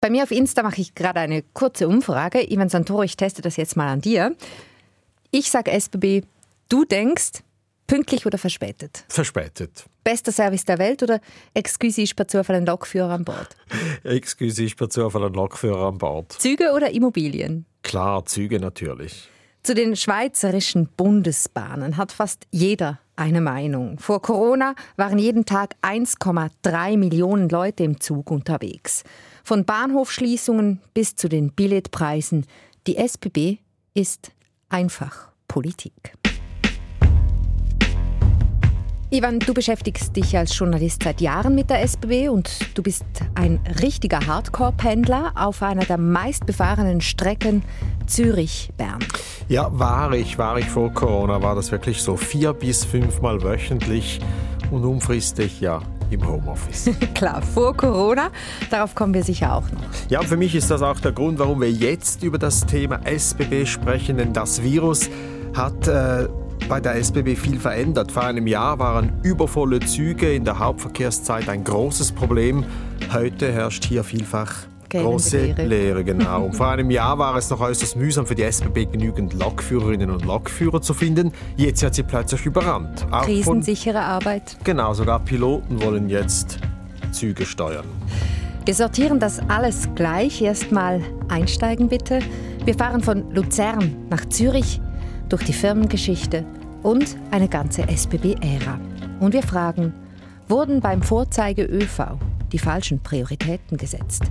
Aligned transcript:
Bei 0.00 0.10
mir 0.10 0.22
auf 0.22 0.30
Insta 0.30 0.62
mache 0.62 0.80
ich 0.80 0.94
gerade 0.94 1.18
eine 1.18 1.42
kurze 1.54 1.88
Umfrage. 1.88 2.52
Ivan 2.52 2.68
Santoro, 2.68 3.02
ich 3.02 3.16
teste 3.16 3.42
das 3.42 3.56
jetzt 3.56 3.76
mal 3.76 3.88
an 3.88 4.00
dir. 4.00 4.36
Ich 5.32 5.50
sage 5.50 5.72
SBB, 5.72 6.22
du 6.68 6.84
denkst, 6.84 7.42
pünktlich 7.88 8.24
oder 8.24 8.38
verspätet? 8.38 9.04
Verspätet. 9.08 9.86
Bester 10.04 10.30
Service 10.30 10.64
der 10.64 10.78
Welt 10.78 11.02
oder 11.02 11.20
excuse 11.52 12.00
ich 12.00 12.14
per 12.14 12.28
Zufall 12.28 12.56
einen 12.56 12.66
Lokführer 12.66 13.10
an 13.10 13.24
Bord? 13.24 13.56
excuse 14.04 14.62
ich 14.62 14.76
per 14.76 14.88
Zufall 14.88 15.24
einen 15.24 15.34
Lokführer 15.34 15.88
an 15.88 15.98
Bord. 15.98 16.32
Züge 16.32 16.72
oder 16.72 16.90
Immobilien? 16.90 17.66
Klar, 17.82 18.24
Züge 18.24 18.60
natürlich. 18.60 19.28
Zu 19.64 19.74
den 19.74 19.96
schweizerischen 19.96 20.88
Bundesbahnen 20.96 21.96
hat 21.96 22.12
fast 22.12 22.46
jeder 22.52 23.00
eine 23.18 23.40
Meinung. 23.40 23.98
Vor 23.98 24.22
Corona 24.22 24.74
waren 24.96 25.18
jeden 25.18 25.44
Tag 25.44 25.74
1,3 25.82 26.96
Millionen 26.96 27.48
Leute 27.48 27.82
im 27.84 28.00
Zug 28.00 28.30
unterwegs. 28.30 29.02
Von 29.42 29.64
Bahnhofschließungen 29.64 30.80
bis 30.94 31.16
zu 31.16 31.28
den 31.28 31.52
Billetpreisen. 31.52 32.46
Die 32.86 32.96
SBB 32.96 33.58
ist 33.94 34.30
einfach 34.68 35.28
Politik. 35.48 36.14
Ivan, 39.10 39.38
du 39.38 39.54
beschäftigst 39.54 40.14
dich 40.14 40.36
als 40.36 40.58
Journalist 40.58 41.02
seit 41.02 41.22
Jahren 41.22 41.54
mit 41.54 41.70
der 41.70 41.80
SBB 41.80 42.28
und 42.28 42.50
du 42.74 42.82
bist 42.82 43.06
ein 43.34 43.58
richtiger 43.80 44.26
Hardcore-Pendler 44.26 45.32
auf 45.34 45.62
einer 45.62 45.86
der 45.86 45.96
meistbefahrenen 45.96 47.00
Strecken 47.00 47.62
Zürich-Bern. 48.06 48.98
Ja, 49.48 49.70
war 49.72 50.12
ich, 50.12 50.36
war 50.36 50.58
ich 50.58 50.66
vor 50.66 50.92
Corona, 50.92 51.40
war 51.40 51.54
das 51.54 51.72
wirklich 51.72 52.02
so 52.02 52.18
vier 52.18 52.52
bis 52.52 52.84
fünfmal 52.84 53.42
wöchentlich 53.42 54.20
und 54.70 54.84
unfristig, 54.84 55.58
ja, 55.62 55.80
im 56.10 56.26
Homeoffice. 56.28 56.90
Klar, 57.14 57.40
vor 57.40 57.74
Corona, 57.74 58.28
darauf 58.68 58.94
kommen 58.94 59.14
wir 59.14 59.24
sicher 59.24 59.54
auch 59.54 59.70
noch. 59.72 60.10
Ja, 60.10 60.20
für 60.20 60.36
mich 60.36 60.54
ist 60.54 60.70
das 60.70 60.82
auch 60.82 61.00
der 61.00 61.12
Grund, 61.12 61.38
warum 61.38 61.62
wir 61.62 61.72
jetzt 61.72 62.22
über 62.22 62.36
das 62.36 62.66
Thema 62.66 63.00
SBB 63.06 63.64
sprechen, 63.64 64.18
denn 64.18 64.34
das 64.34 64.62
Virus 64.62 65.08
hat 65.54 65.88
äh, 65.88 66.28
bei 66.68 66.80
der 66.80 66.96
SBB 66.96 67.34
viel 67.36 67.58
verändert. 67.58 68.12
Vor 68.12 68.24
einem 68.24 68.46
Jahr 68.46 68.78
waren 68.78 69.12
übervolle 69.22 69.80
Züge 69.80 70.34
in 70.34 70.44
der 70.44 70.58
Hauptverkehrszeit 70.58 71.48
ein 71.48 71.64
großes 71.64 72.12
Problem. 72.12 72.64
Heute 73.12 73.50
herrscht 73.50 73.86
hier 73.86 74.04
vielfach 74.04 74.54
große 74.90 75.38
Lehre. 75.38 75.64
Lehre. 75.64 76.04
genau. 76.04 76.44
Und 76.46 76.56
vor 76.56 76.68
einem 76.68 76.90
Jahr 76.90 77.18
war 77.18 77.36
es 77.36 77.48
noch 77.48 77.60
äußerst 77.60 77.96
mühsam 77.96 78.26
für 78.26 78.34
die 78.34 78.42
SBB 78.42 78.92
genügend 78.92 79.32
Lokführerinnen 79.34 80.10
und 80.10 80.24
Lokführer 80.24 80.80
zu 80.80 80.94
finden. 80.94 81.32
Jetzt 81.56 81.82
wird 81.82 81.94
sie 81.94 82.02
plötzlich 82.02 82.44
überrannt. 82.44 83.06
Auch 83.10 83.22
Krisensichere 83.22 84.00
Arbeit. 84.00 84.56
Genau, 84.64 84.92
sogar 84.92 85.20
Piloten 85.20 85.82
wollen 85.82 86.08
jetzt 86.08 86.58
Züge 87.12 87.46
steuern. 87.46 87.86
Wir 88.64 88.74
sortieren 88.74 89.18
das 89.18 89.40
alles 89.48 89.88
gleich. 89.94 90.42
Erstmal 90.42 91.00
einsteigen 91.28 91.88
bitte. 91.88 92.20
Wir 92.64 92.74
fahren 92.74 93.00
von 93.02 93.30
Luzern 93.34 93.96
nach 94.10 94.26
Zürich 94.26 94.80
durch 95.30 95.44
die 95.44 95.54
Firmengeschichte 95.54 96.44
und 96.88 97.16
eine 97.30 97.48
ganze 97.48 97.86
SBB-Ära. 97.86 98.80
Und 99.20 99.34
wir 99.34 99.42
fragen, 99.42 99.92
wurden 100.48 100.80
beim 100.80 101.02
Vorzeige 101.02 101.64
ÖV 101.64 102.16
die 102.50 102.58
falschen 102.58 103.00
Prioritäten 103.00 103.76
gesetzt? 103.76 104.22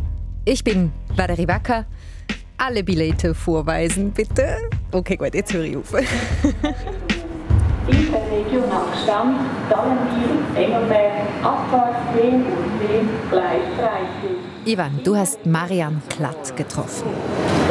Ich 0.43 0.63
bin 0.63 0.91
Valerie 1.15 1.47
Wacker. 1.47 1.85
Alle 2.57 2.83
Billete 2.83 3.35
vorweisen, 3.35 4.09
bitte. 4.09 4.57
Okay, 4.91 5.17
gut, 5.17 5.35
jetzt 5.35 5.53
höre 5.53 5.65
ich 5.65 5.77
auf. 5.77 5.93
Interregionalstand 7.87 9.37
Dallenwil, 9.69 10.39
Engelberg, 10.55 11.11
Abfahrt 11.43 11.95
10 12.19 12.33
und 12.33 12.43
10 12.43 13.07
gleich 13.29 13.61
30. 13.77 14.36
Ivan, 14.67 14.99
du 15.01 15.15
hast 15.15 15.45
Marian 15.45 16.01
Klatt 16.09 16.57
getroffen. 16.57 17.07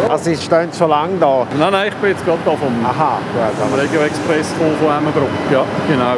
Also 0.09 0.25
Sie 0.25 0.37
stehen 0.37 0.73
schon 0.73 0.89
lange 0.89 1.19
da? 1.19 1.47
Nein, 1.59 1.71
nein, 1.71 1.89
ich 1.89 1.95
bin 1.97 2.09
jetzt 2.09 2.25
gerade 2.25 2.41
da 2.43 2.57
vom, 2.57 2.87
Aha, 2.87 3.21
vom 3.59 3.79
Regio 3.79 4.01
Express 4.01 4.51
von, 4.55 4.75
von 4.77 4.97
Emmenbruck. 4.97 5.29
Ja, 5.53 5.67
genau. 5.87 6.17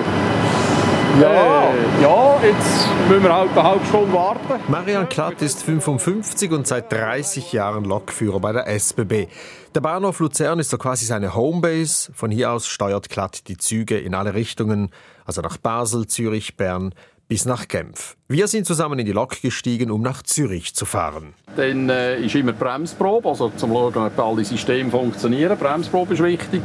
Ja. 1.21 1.73
Äh, 1.73 2.03
ja, 2.03 2.41
jetzt 2.45 2.89
müssen 3.09 3.25
wir 3.25 3.35
halt 3.35 3.51
eine 3.51 3.63
halbe 3.65 3.85
Stunde 3.87 4.13
warten. 4.13 4.55
Marian 4.69 5.09
Klatt 5.09 5.43
ist 5.43 5.65
55 5.65 6.53
und 6.53 6.69
seit 6.69 6.93
30 6.93 7.53
Jahren 7.53 7.83
Lokführer 7.83 8.39
bei 8.39 8.53
der 8.53 8.69
SBB. 8.69 9.27
Der 9.75 9.81
Bahnhof 9.81 10.21
Luzern 10.21 10.61
ist 10.61 10.71
so 10.71 10.79
quasi 10.79 11.07
seine 11.07 11.35
Homebase. 11.35 12.13
Von 12.15 12.31
hier 12.31 12.53
aus 12.53 12.69
steuert 12.69 13.09
Klatt 13.09 13.49
die 13.49 13.57
Züge 13.57 13.99
in 13.99 14.15
alle 14.15 14.35
Richtungen, 14.35 14.91
also 15.25 15.41
nach 15.41 15.57
Basel, 15.57 16.07
Zürich, 16.07 16.57
Bern, 16.57 16.95
bis 17.29 17.45
nach 17.45 17.69
Genf. 17.69 18.17
Wir 18.27 18.49
sind 18.49 18.67
zusammen 18.67 18.99
in 18.99 19.07
die 19.07 19.13
Lok 19.13 19.41
gestiegen, 19.43 19.91
um 19.91 20.01
nach 20.01 20.23
Zürich 20.23 20.75
zu 20.75 20.87
fahren. 20.87 21.35
Dann 21.57 21.91
äh, 21.91 22.21
ist 22.21 22.35
immer 22.35 22.53
Bremsprobe, 22.53 23.29
also 23.29 23.53
zum 23.57 23.71
Schauen, 23.71 23.97
ob 23.97 24.19
alle 24.19 24.45
Systeme 24.45 24.91
funktionieren. 24.91 25.57
Bremsprobe 25.59 26.15
ist 26.15 26.23
wichtig. 26.23 26.63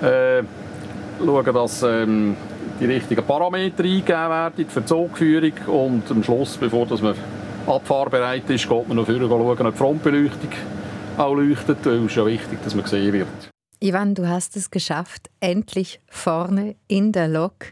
Äh, 0.00 0.44
schauen, 1.18 1.54
dass 1.54 1.82
ähm, 1.82 2.36
die 2.80 2.86
richtigen 2.86 3.24
Parameter 3.24 3.82
eingegeben 3.82 4.30
werden 4.30 4.68
für 4.68 4.80
die 4.80 4.86
Zugführung 4.86 5.52
und 5.66 6.10
am 6.10 6.22
Schluss, 6.22 6.56
bevor 6.56 6.86
dass 6.86 7.02
man 7.02 7.14
abfahrbereit 7.66 8.48
ist, 8.50 8.68
geht 8.68 8.88
man 8.88 8.96
noch 8.96 9.06
vorne 9.06 9.28
schauen, 9.28 9.66
ob 9.66 9.72
die 9.72 9.78
Frontbeleuchtung 9.78 10.50
auch 11.18 11.34
leuchtet, 11.34 11.78
weil 11.84 11.98
es 11.98 12.04
ist 12.06 12.16
ja 12.16 12.26
wichtig, 12.26 12.58
dass 12.64 12.74
man 12.74 12.84
gesehen 12.84 13.12
wird. 13.12 13.28
Ivan, 13.80 14.14
du 14.14 14.28
hast 14.28 14.56
es 14.56 14.70
geschafft, 14.70 15.28
endlich 15.40 16.00
vorne 16.08 16.76
in 16.86 17.10
der 17.10 17.26
Lok 17.26 17.70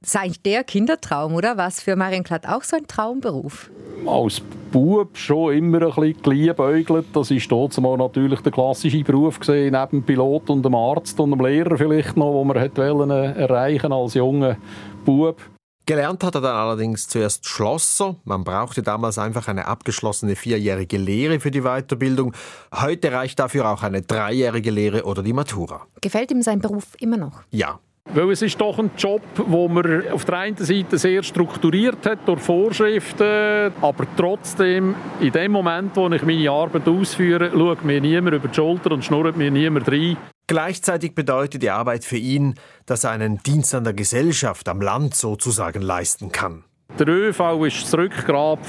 das 0.00 0.10
ist 0.10 0.16
eigentlich 0.16 0.42
der 0.42 0.64
Kindertraum, 0.64 1.34
oder? 1.34 1.56
Was 1.56 1.80
für 1.80 1.96
Marion 1.96 2.22
Klatt 2.22 2.46
auch 2.46 2.62
so 2.62 2.76
ein 2.76 2.86
Traumberuf? 2.86 3.70
Als 4.06 4.40
Bub 4.70 5.16
schon 5.16 5.54
immer 5.54 5.82
ein 5.82 5.94
bisschen 5.94 6.22
geliebäugelt. 6.22 7.06
Das 7.12 7.30
war 7.30 7.80
mal 7.80 7.96
natürlich 7.96 8.40
der 8.40 8.52
klassische 8.52 9.02
Beruf 9.02 9.40
gewesen, 9.40 9.76
neben 9.78 10.02
Pilot 10.04 10.50
und 10.50 10.64
dem 10.64 10.74
Arzt 10.74 11.18
und 11.18 11.30
dem 11.30 11.40
Lehrer 11.40 11.76
vielleicht 11.76 12.16
noch, 12.16 12.32
wo 12.32 12.44
man 12.44 12.56
wollte 12.56 12.82
erreichen 12.82 13.92
als 13.92 14.14
junger 14.14 14.56
Bub. 15.04 15.40
Gelernt 15.86 16.24
hat 16.24 16.34
er 16.34 16.40
dann 16.40 16.56
allerdings 16.56 17.06
zuerst 17.06 17.46
Schlosser. 17.46 18.16
Man 18.24 18.42
brauchte 18.42 18.82
damals 18.82 19.18
einfach 19.18 19.46
eine 19.46 19.66
abgeschlossene 19.66 20.34
vierjährige 20.34 20.98
Lehre 20.98 21.38
für 21.38 21.52
die 21.52 21.60
Weiterbildung. 21.60 22.32
Heute 22.74 23.12
reicht 23.12 23.38
dafür 23.38 23.70
auch 23.70 23.84
eine 23.84 24.02
dreijährige 24.02 24.72
Lehre 24.72 25.04
oder 25.04 25.22
die 25.22 25.32
Matura. 25.32 25.86
Gefällt 26.00 26.32
ihm 26.32 26.42
sein 26.42 26.58
Beruf 26.58 26.96
immer 26.98 27.16
noch? 27.16 27.42
Ja, 27.52 27.78
weil 28.14 28.30
es 28.30 28.42
ist 28.42 28.60
doch 28.60 28.78
ein 28.78 28.90
Job, 28.96 29.22
wo 29.36 29.68
man 29.68 30.08
auf 30.10 30.24
der 30.24 30.38
einen 30.38 30.56
Seite 30.56 30.98
sehr 30.98 31.22
strukturiert 31.22 32.06
hat 32.06 32.20
durch 32.26 32.40
Vorschriften, 32.40 33.72
aber 33.80 34.06
trotzdem 34.16 34.94
in 35.20 35.32
dem 35.32 35.52
Moment, 35.52 35.96
wo 35.96 36.08
ich 36.08 36.22
meine 36.22 36.50
Arbeit 36.50 36.88
ausführe, 36.88 37.50
schaut 37.50 37.84
mir 37.84 38.00
niemand 38.00 38.36
über 38.36 38.48
die 38.48 38.54
Schulter 38.54 38.92
und 38.92 39.04
schnurrt 39.04 39.36
mir 39.36 39.50
niemand 39.50 39.88
rein. 39.88 40.16
Gleichzeitig 40.48 41.14
bedeutet 41.14 41.62
die 41.62 41.70
Arbeit 41.70 42.04
für 42.04 42.16
ihn, 42.16 42.54
dass 42.86 43.02
er 43.02 43.10
einen 43.10 43.42
Dienst 43.42 43.74
an 43.74 43.82
der 43.82 43.94
Gesellschaft, 43.94 44.68
am 44.68 44.80
Land 44.80 45.14
sozusagen 45.14 45.82
leisten 45.82 46.30
kann. 46.30 46.62
Der 46.98 47.08
ÖV 47.08 47.66
ist 47.66 47.82
das 47.82 47.98
Rückgrat 47.98 48.60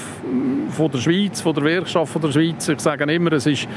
von 0.70 0.90
der 0.90 0.98
Schweiz, 0.98 1.40
von 1.40 1.54
der 1.54 1.64
Wirtschaft 1.64 2.12
von 2.12 2.20
der 2.20 2.32
Schweiz. 2.32 2.68
Ich 2.68 2.80
sage 2.80 3.10
immer, 3.10 3.32
es 3.32 3.46
ist 3.46 3.68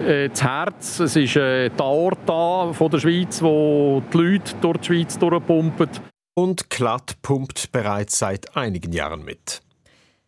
äh, 0.00 0.28
das 0.28 0.42
Herz, 0.42 1.00
es 1.00 1.16
ist 1.16 1.36
äh, 1.36 1.68
die 1.68 1.80
Aorta 1.80 2.72
von 2.72 2.90
der 2.90 2.98
Schweiz, 2.98 3.42
wo 3.42 4.02
die 4.12 4.16
Leute 4.16 4.54
durch 4.60 4.78
die 4.78 4.86
Schweiz 4.86 5.18
durchpumpen. 5.18 5.88
Und 6.34 6.70
Klatt 6.70 7.20
pumpt 7.20 7.72
bereits 7.72 8.18
seit 8.18 8.56
einigen 8.56 8.92
Jahren 8.92 9.24
mit. 9.24 9.60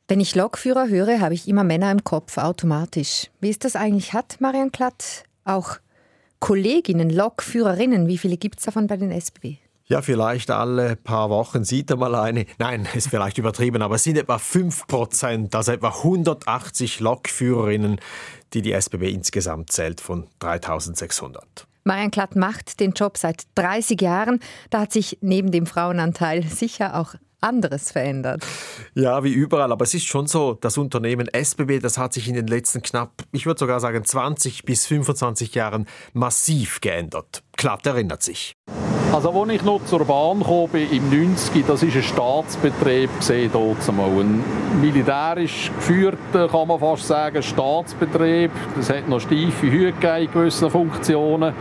Wenn 0.07 0.21
ich 0.21 0.35
Lokführer 0.35 0.89
höre, 0.89 1.21
habe 1.21 1.33
ich 1.33 1.49
immer 1.49 1.65
Männer 1.65 1.91
im 1.91 2.05
Kopf, 2.05 2.37
automatisch. 2.37 3.31
Wie 3.41 3.49
ist 3.49 3.65
das 3.65 3.75
eigentlich? 3.75 4.13
Hat 4.13 4.39
Marian 4.39 4.71
Klatt 4.71 5.25
auch 5.45 5.79
Kolleginnen, 6.41 7.09
Lokführerinnen? 7.09 8.07
Wie 8.07 8.19
viele 8.19 8.37
gibt 8.37 8.59
es 8.59 8.67
davon 8.67 8.87
bei 8.87 8.99
den 8.99 9.11
SBB? 9.11 9.64
Ja, 9.87 10.01
vielleicht 10.01 10.51
alle 10.51 10.97
paar 10.97 11.29
Wochen 11.29 11.63
sieht 11.63 11.91
er 11.91 11.97
mal 11.97 12.15
eine. 12.15 12.47
Nein, 12.59 12.89
ist 12.95 13.09
vielleicht 13.09 13.39
übertrieben, 13.39 13.83
aber 13.83 13.97
es 13.97 14.05
sind 14.05 14.17
etwa 14.17 14.39
5 14.39 14.87
Prozent, 14.87 15.55
also 15.55 15.73
etwa 15.73 15.89
180 15.89 17.01
Lokführerinnen, 17.01 18.01
die 18.55 18.63
die 18.63 18.73
SBB 18.73 19.11
insgesamt 19.13 19.73
zählt 19.73 20.01
von 20.01 20.27
3600. 20.39 21.67
Marian 21.85 22.11
Klatt 22.11 22.35
macht 22.35 22.81
den 22.81 22.93
Job 22.93 23.19
seit 23.19 23.45
30 23.57 24.01
Jahren. 24.01 24.41
Da 24.71 24.81
hat 24.81 24.93
sich 24.93 25.19
neben 25.21 25.53
dem 25.53 25.67
Frauenanteil 25.67 26.43
sicher 26.45 26.99
auch 26.99 27.15
anderes 27.43 27.93
verändert. 27.93 28.43
Ja, 28.95 29.23
wie 29.23 29.33
überall. 29.33 29.71
Aber 29.71 29.85
es 29.85 29.93
ist 29.93 30.07
schon 30.07 30.27
so, 30.27 30.55
das 30.55 30.79
Unternehmen 30.79 31.29
SBB, 31.29 31.81
das 31.81 31.99
hat 31.99 32.15
sich 32.15 32.27
in 32.27 32.35
den 32.35 32.47
letzten 32.47 32.81
knapp, 32.81 33.23
ich 33.33 33.45
würde 33.45 33.59
sogar 33.59 33.81
sagen, 33.81 34.03
20 34.03 34.65
bis 34.65 34.87
25 34.87 35.55
Jahren 35.55 35.87
massiv 36.15 36.81
geändert. 36.81 37.44
Klatt 37.57 37.87
erinnert 37.87 38.23
sich. 38.23 38.55
Also 39.13 39.31
als 39.31 39.53
ich 39.53 39.63
noch 39.63 39.85
zur 39.85 40.05
Bahn 40.05 40.43
kam, 40.43 40.69
im 40.75 41.27
90 41.29 41.65
das 41.67 41.83
war 41.83 41.89
ein 41.89 42.03
Staatsbetrieb 42.03 43.11
mal. 43.97 44.21
Ein 44.21 44.43
militärisch 44.81 45.71
geführter, 45.77 46.49
kann 46.49 46.67
man 46.67 46.81
fast 46.81 47.07
sagen, 47.07 47.41
Staatsbetrieb. 47.41 48.51
Das 48.75 48.91
hat 48.91 49.09
noch 49.09 49.21
steife 49.21 49.71
Hüte 49.71 50.09
in 50.19 50.33
gewissen 50.33 50.69
Funktionen. 50.69 51.55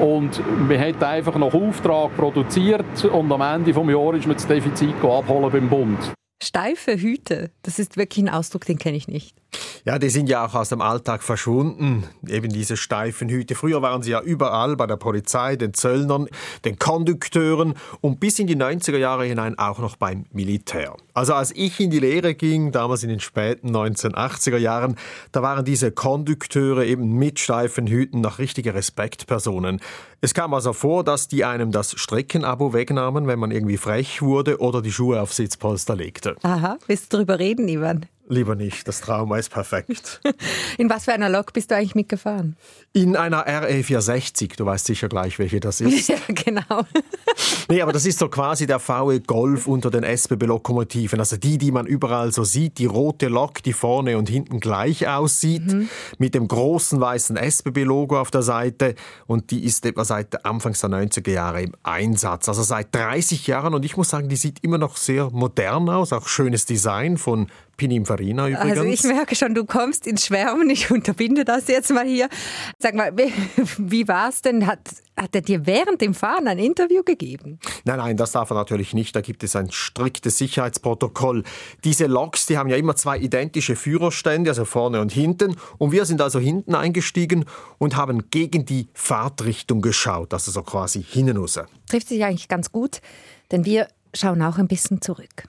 Und 0.00 0.40
man 0.66 0.80
hat 0.80 1.02
einfach 1.02 1.34
nach 1.34 1.52
Auftrag 1.52 2.16
produziert 2.16 3.04
und 3.04 3.30
am 3.32 3.40
Ende 3.42 3.72
des 3.72 3.86
Jahres 3.86 4.20
ist 4.20 4.26
man 4.26 4.36
das 4.36 4.46
Defizit 4.46 4.96
abholen 5.02 5.50
beim 5.50 5.68
Bund. 5.68 5.98
Steife 6.42 6.96
Hüte, 6.96 7.50
das 7.62 7.78
ist 7.78 7.96
wirklich 7.96 8.24
ein 8.24 8.28
Ausdruck, 8.30 8.64
den 8.64 8.78
kenne 8.78 8.96
ich 8.96 9.08
nicht. 9.08 9.36
Ja, 9.84 9.98
die 9.98 10.10
sind 10.10 10.28
ja 10.28 10.44
auch 10.44 10.54
aus 10.54 10.68
dem 10.68 10.80
Alltag 10.80 11.22
verschwunden. 11.22 12.04
Eben 12.26 12.50
diese 12.50 12.76
steifen 12.76 13.28
Hüte. 13.28 13.54
Früher 13.54 13.82
waren 13.82 14.02
sie 14.02 14.10
ja 14.10 14.20
überall 14.20 14.76
bei 14.76 14.86
der 14.86 14.96
Polizei, 14.96 15.56
den 15.56 15.74
Zöllnern, 15.74 16.28
den 16.64 16.78
Kondukteuren 16.78 17.74
und 18.00 18.20
bis 18.20 18.38
in 18.38 18.46
die 18.46 18.56
90er 18.56 18.98
Jahre 18.98 19.24
hinein 19.24 19.58
auch 19.58 19.78
noch 19.78 19.96
beim 19.96 20.26
Militär. 20.32 20.96
Also 21.14 21.34
als 21.34 21.52
ich 21.52 21.80
in 21.80 21.90
die 21.90 21.98
Lehre 21.98 22.34
ging, 22.34 22.72
damals 22.72 23.02
in 23.02 23.08
den 23.08 23.20
späten 23.20 23.74
1980er 23.74 24.56
Jahren, 24.56 24.96
da 25.32 25.42
waren 25.42 25.64
diese 25.64 25.90
Kondukteure 25.90 26.84
eben 26.84 27.18
mit 27.18 27.38
steifen 27.38 27.86
Hüten 27.86 28.20
noch 28.20 28.38
richtige 28.38 28.74
Respektpersonen. 28.74 29.80
Es 30.20 30.34
kam 30.34 30.52
also 30.54 30.72
vor, 30.72 31.04
dass 31.04 31.28
die 31.28 31.44
einem 31.44 31.70
das 31.70 31.92
Streckenabo 31.92 32.72
wegnahmen, 32.72 33.26
wenn 33.26 33.38
man 33.38 33.50
irgendwie 33.50 33.76
frech 33.76 34.20
wurde 34.22 34.60
oder 34.60 34.82
die 34.82 34.92
Schuhe 34.92 35.20
auf 35.20 35.32
Sitzpolster 35.32 35.96
legte. 35.96 36.36
Aha, 36.42 36.78
willst 36.86 37.12
du 37.12 37.18
darüber 37.18 37.38
reden, 37.38 37.68
Ivan? 37.68 38.06
Lieber 38.30 38.54
nicht, 38.54 38.86
das 38.86 39.00
Trauma 39.00 39.38
ist 39.38 39.48
perfekt. 39.48 40.20
In 40.78 40.90
was 40.90 41.06
für 41.06 41.12
einer 41.12 41.30
Lok 41.30 41.54
bist 41.54 41.70
du 41.70 41.76
eigentlich 41.76 41.94
mitgefahren? 41.94 42.56
In 42.92 43.16
einer 43.16 43.46
RE 43.46 43.82
460, 43.82 44.54
du 44.56 44.66
weißt 44.66 44.84
sicher 44.84 45.08
gleich, 45.08 45.38
welche 45.38 45.60
das 45.60 45.80
ist. 45.80 46.08
ja, 46.08 46.18
genau. 46.28 46.84
nee, 47.70 47.80
aber 47.80 47.92
das 47.92 48.04
ist 48.04 48.18
so 48.18 48.28
quasi 48.28 48.66
der 48.66 48.80
VW 48.80 49.20
Golf 49.20 49.66
unter 49.66 49.90
den 49.90 50.04
SBB-Lokomotiven. 50.04 51.18
Also 51.18 51.38
die, 51.38 51.56
die 51.56 51.72
man 51.72 51.86
überall 51.86 52.30
so 52.30 52.44
sieht, 52.44 52.78
die 52.78 52.84
rote 52.84 53.28
Lok, 53.28 53.62
die 53.62 53.72
vorne 53.72 54.18
und 54.18 54.28
hinten 54.28 54.60
gleich 54.60 55.08
aussieht, 55.08 55.66
mhm. 55.66 55.88
mit 56.18 56.34
dem 56.34 56.48
großen 56.48 57.00
weißen 57.00 57.36
SBB-Logo 57.38 58.20
auf 58.20 58.30
der 58.30 58.42
Seite. 58.42 58.94
Und 59.26 59.50
die 59.50 59.64
ist 59.64 59.86
etwa 59.86 60.04
seit 60.04 60.44
Anfangs 60.44 60.80
der 60.80 60.90
90er 60.90 61.30
Jahre 61.30 61.62
im 61.62 61.72
Einsatz. 61.82 62.48
Also 62.50 62.62
seit 62.62 62.94
30 62.94 63.46
Jahren. 63.46 63.72
Und 63.72 63.86
ich 63.86 63.96
muss 63.96 64.10
sagen, 64.10 64.28
die 64.28 64.36
sieht 64.36 64.62
immer 64.62 64.76
noch 64.76 64.98
sehr 64.98 65.30
modern 65.30 65.88
aus. 65.88 66.12
Auch 66.12 66.28
schönes 66.28 66.66
Design 66.66 67.16
von 67.16 67.46
Pininfarina 67.78 68.48
übrigens. 68.48 68.78
Also 68.78 68.82
ich 68.84 69.02
merke 69.04 69.34
schon, 69.34 69.54
du 69.54 69.64
kommst 69.64 70.06
ins 70.06 70.26
Schwärmen. 70.26 70.68
Ich 70.68 70.90
unterbinde 70.90 71.44
das 71.46 71.68
jetzt 71.68 71.90
mal 71.90 72.04
hier. 72.04 72.28
Sag 72.78 72.94
mal, 72.94 73.16
wie 73.78 74.06
war 74.06 74.28
es 74.28 74.42
denn? 74.42 74.66
Hat, 74.66 74.80
hat 75.16 75.34
er 75.34 75.40
dir 75.40 75.64
während 75.64 76.00
dem 76.02 76.12
Fahren 76.12 76.48
ein 76.48 76.58
Interview 76.58 77.02
gegeben? 77.02 77.58
Nein, 77.84 77.98
nein, 77.98 78.16
das 78.16 78.32
darf 78.32 78.50
er 78.50 78.54
natürlich 78.54 78.92
nicht. 78.92 79.16
Da 79.16 79.22
gibt 79.22 79.42
es 79.44 79.56
ein 79.56 79.70
striktes 79.70 80.36
Sicherheitsprotokoll. 80.38 81.44
Diese 81.84 82.06
Loks, 82.06 82.46
die 82.46 82.58
haben 82.58 82.68
ja 82.68 82.76
immer 82.76 82.96
zwei 82.96 83.18
identische 83.18 83.76
Führerstände, 83.76 84.50
also 84.50 84.64
vorne 84.64 85.00
und 85.00 85.12
hinten. 85.12 85.56
Und 85.78 85.92
wir 85.92 86.04
sind 86.04 86.20
also 86.20 86.40
hinten 86.40 86.74
eingestiegen 86.74 87.44
und 87.78 87.96
haben 87.96 88.30
gegen 88.30 88.66
die 88.66 88.88
Fahrtrichtung 88.92 89.80
geschaut, 89.80 90.34
also 90.34 90.50
so 90.50 90.62
quasi 90.62 91.02
hinten 91.02 91.36
raus. 91.36 91.60
Trifft 91.88 92.08
sich 92.08 92.24
eigentlich 92.24 92.48
ganz 92.48 92.72
gut, 92.72 93.00
denn 93.52 93.64
wir 93.64 93.88
schauen 94.14 94.42
auch 94.42 94.58
ein 94.58 94.66
bisschen 94.66 95.00
zurück. 95.00 95.44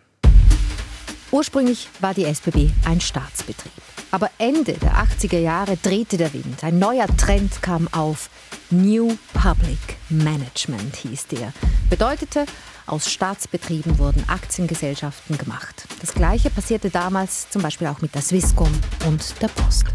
Ursprünglich 1.32 1.90
war 2.00 2.16
die 2.16 2.26
SBB 2.26 2.72
ein 2.86 3.02
Staatsbetrieb. 3.02 3.72
Aber 4.12 4.32
Ende 4.40 4.74
der 4.74 4.96
80er 4.96 5.38
Jahre 5.38 5.78
drehte 5.78 6.18
der 6.18 6.34
Wind. 6.34 6.64
Ein 6.64 6.80
neuer 6.80 7.06
Trend 7.18 7.62
kam 7.62 7.88
auf. 7.92 8.30
New 8.72 9.16
Public 9.34 9.98
Management 10.10 10.96
hieß 10.96 11.28
der. 11.28 11.54
Bedeutete, 11.90 12.46
aus 12.88 13.12
Staatsbetrieben 13.12 14.00
wurden 14.00 14.28
Aktiengesellschaften 14.28 15.38
gemacht. 15.38 15.88
Das 16.02 16.16
Gleiche 16.16 16.50
passierte 16.50 16.90
damals 16.90 17.48
zum 17.50 17.62
Beispiel 17.62 17.88
auch 17.88 18.02
mit 18.02 18.16
der 18.16 18.24
Swisscom 18.24 18.72
und 19.06 19.40
der 19.42 19.50
Post. 19.50 19.86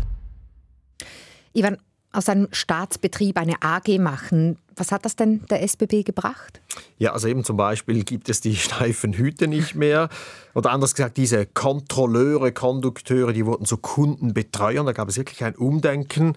Ivan, 1.53 1.79
aus 2.13 2.29
einem 2.29 2.47
Staatsbetrieb 2.53 3.37
eine 3.39 3.61
AG 3.61 3.99
machen, 3.99 4.59
was 4.77 4.93
hat 4.93 5.05
das 5.05 5.17
denn 5.17 5.45
der 5.51 5.63
SBB 5.63 6.03
gebracht? 6.03 6.61
Ja, 6.99 7.13
also 7.13 7.29
eben 7.29 7.45
zum 7.45 7.57
Beispiel 7.57 8.05
gibt 8.05 8.29
es 8.29 8.41
die 8.41 8.57
steifen 8.57 9.13
Hüte 9.13 9.49
nicht 9.49 9.75
mehr. 9.75 10.09
Oder 10.55 10.71
anders 10.71 10.95
gesagt, 10.95 11.17
diese 11.17 11.47
Kontrolleure, 11.47 12.53
Kondukteure, 12.53 13.33
die 13.33 13.47
wurden 13.47 13.67
zu 13.67 13.77
Kundenbetreuern. 13.77 14.87
Da 14.87 14.93
gab 14.93 15.09
es 15.09 15.17
wirklich 15.17 15.45
ein 15.45 15.57
Umdenken. 15.57 16.37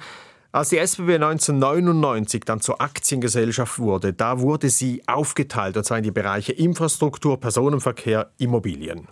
Als 0.52 0.70
die 0.70 0.78
SBB 0.78 1.16
1999 1.16 2.44
dann 2.46 2.62
zur 2.62 2.82
Aktiengesellschaft 2.82 3.80
wurde, 3.80 4.14
da 4.14 4.40
wurde 4.40 4.70
sie 4.70 5.04
aufgeteilt, 5.06 5.78
und 5.78 5.84
zwar 5.84 5.98
in 5.98 6.04
die 6.04 6.12
Bereiche 6.12 6.54
Infrastruktur, 6.54 7.40
Personenverkehr, 7.40 8.32
Immobilien. 8.38 9.08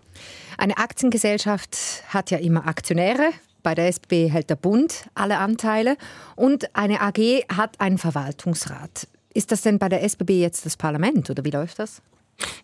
Eine 0.57 0.77
Aktiengesellschaft 0.77 2.03
hat 2.07 2.31
ja 2.31 2.37
immer 2.37 2.65
Aktionäre, 2.65 3.31
bei 3.65 3.73
der 3.73 3.87
SBB 3.87 4.29
hält 4.31 4.51
der 4.51 4.55
Bund 4.55 5.09
alle 5.15 5.39
Anteile 5.39 5.97
und 6.35 6.75
eine 6.75 7.01
AG 7.01 7.45
hat 7.51 7.81
einen 7.81 7.97
Verwaltungsrat. 7.97 9.07
Ist 9.35 9.51
das 9.51 9.61
denn 9.61 9.77
bei 9.79 9.89
der 9.89 10.01
SBB 10.01 10.39
jetzt 10.39 10.65
das 10.65 10.77
Parlament 10.77 11.29
oder 11.29 11.43
wie 11.43 11.51
läuft 11.51 11.77
das? 11.77 12.01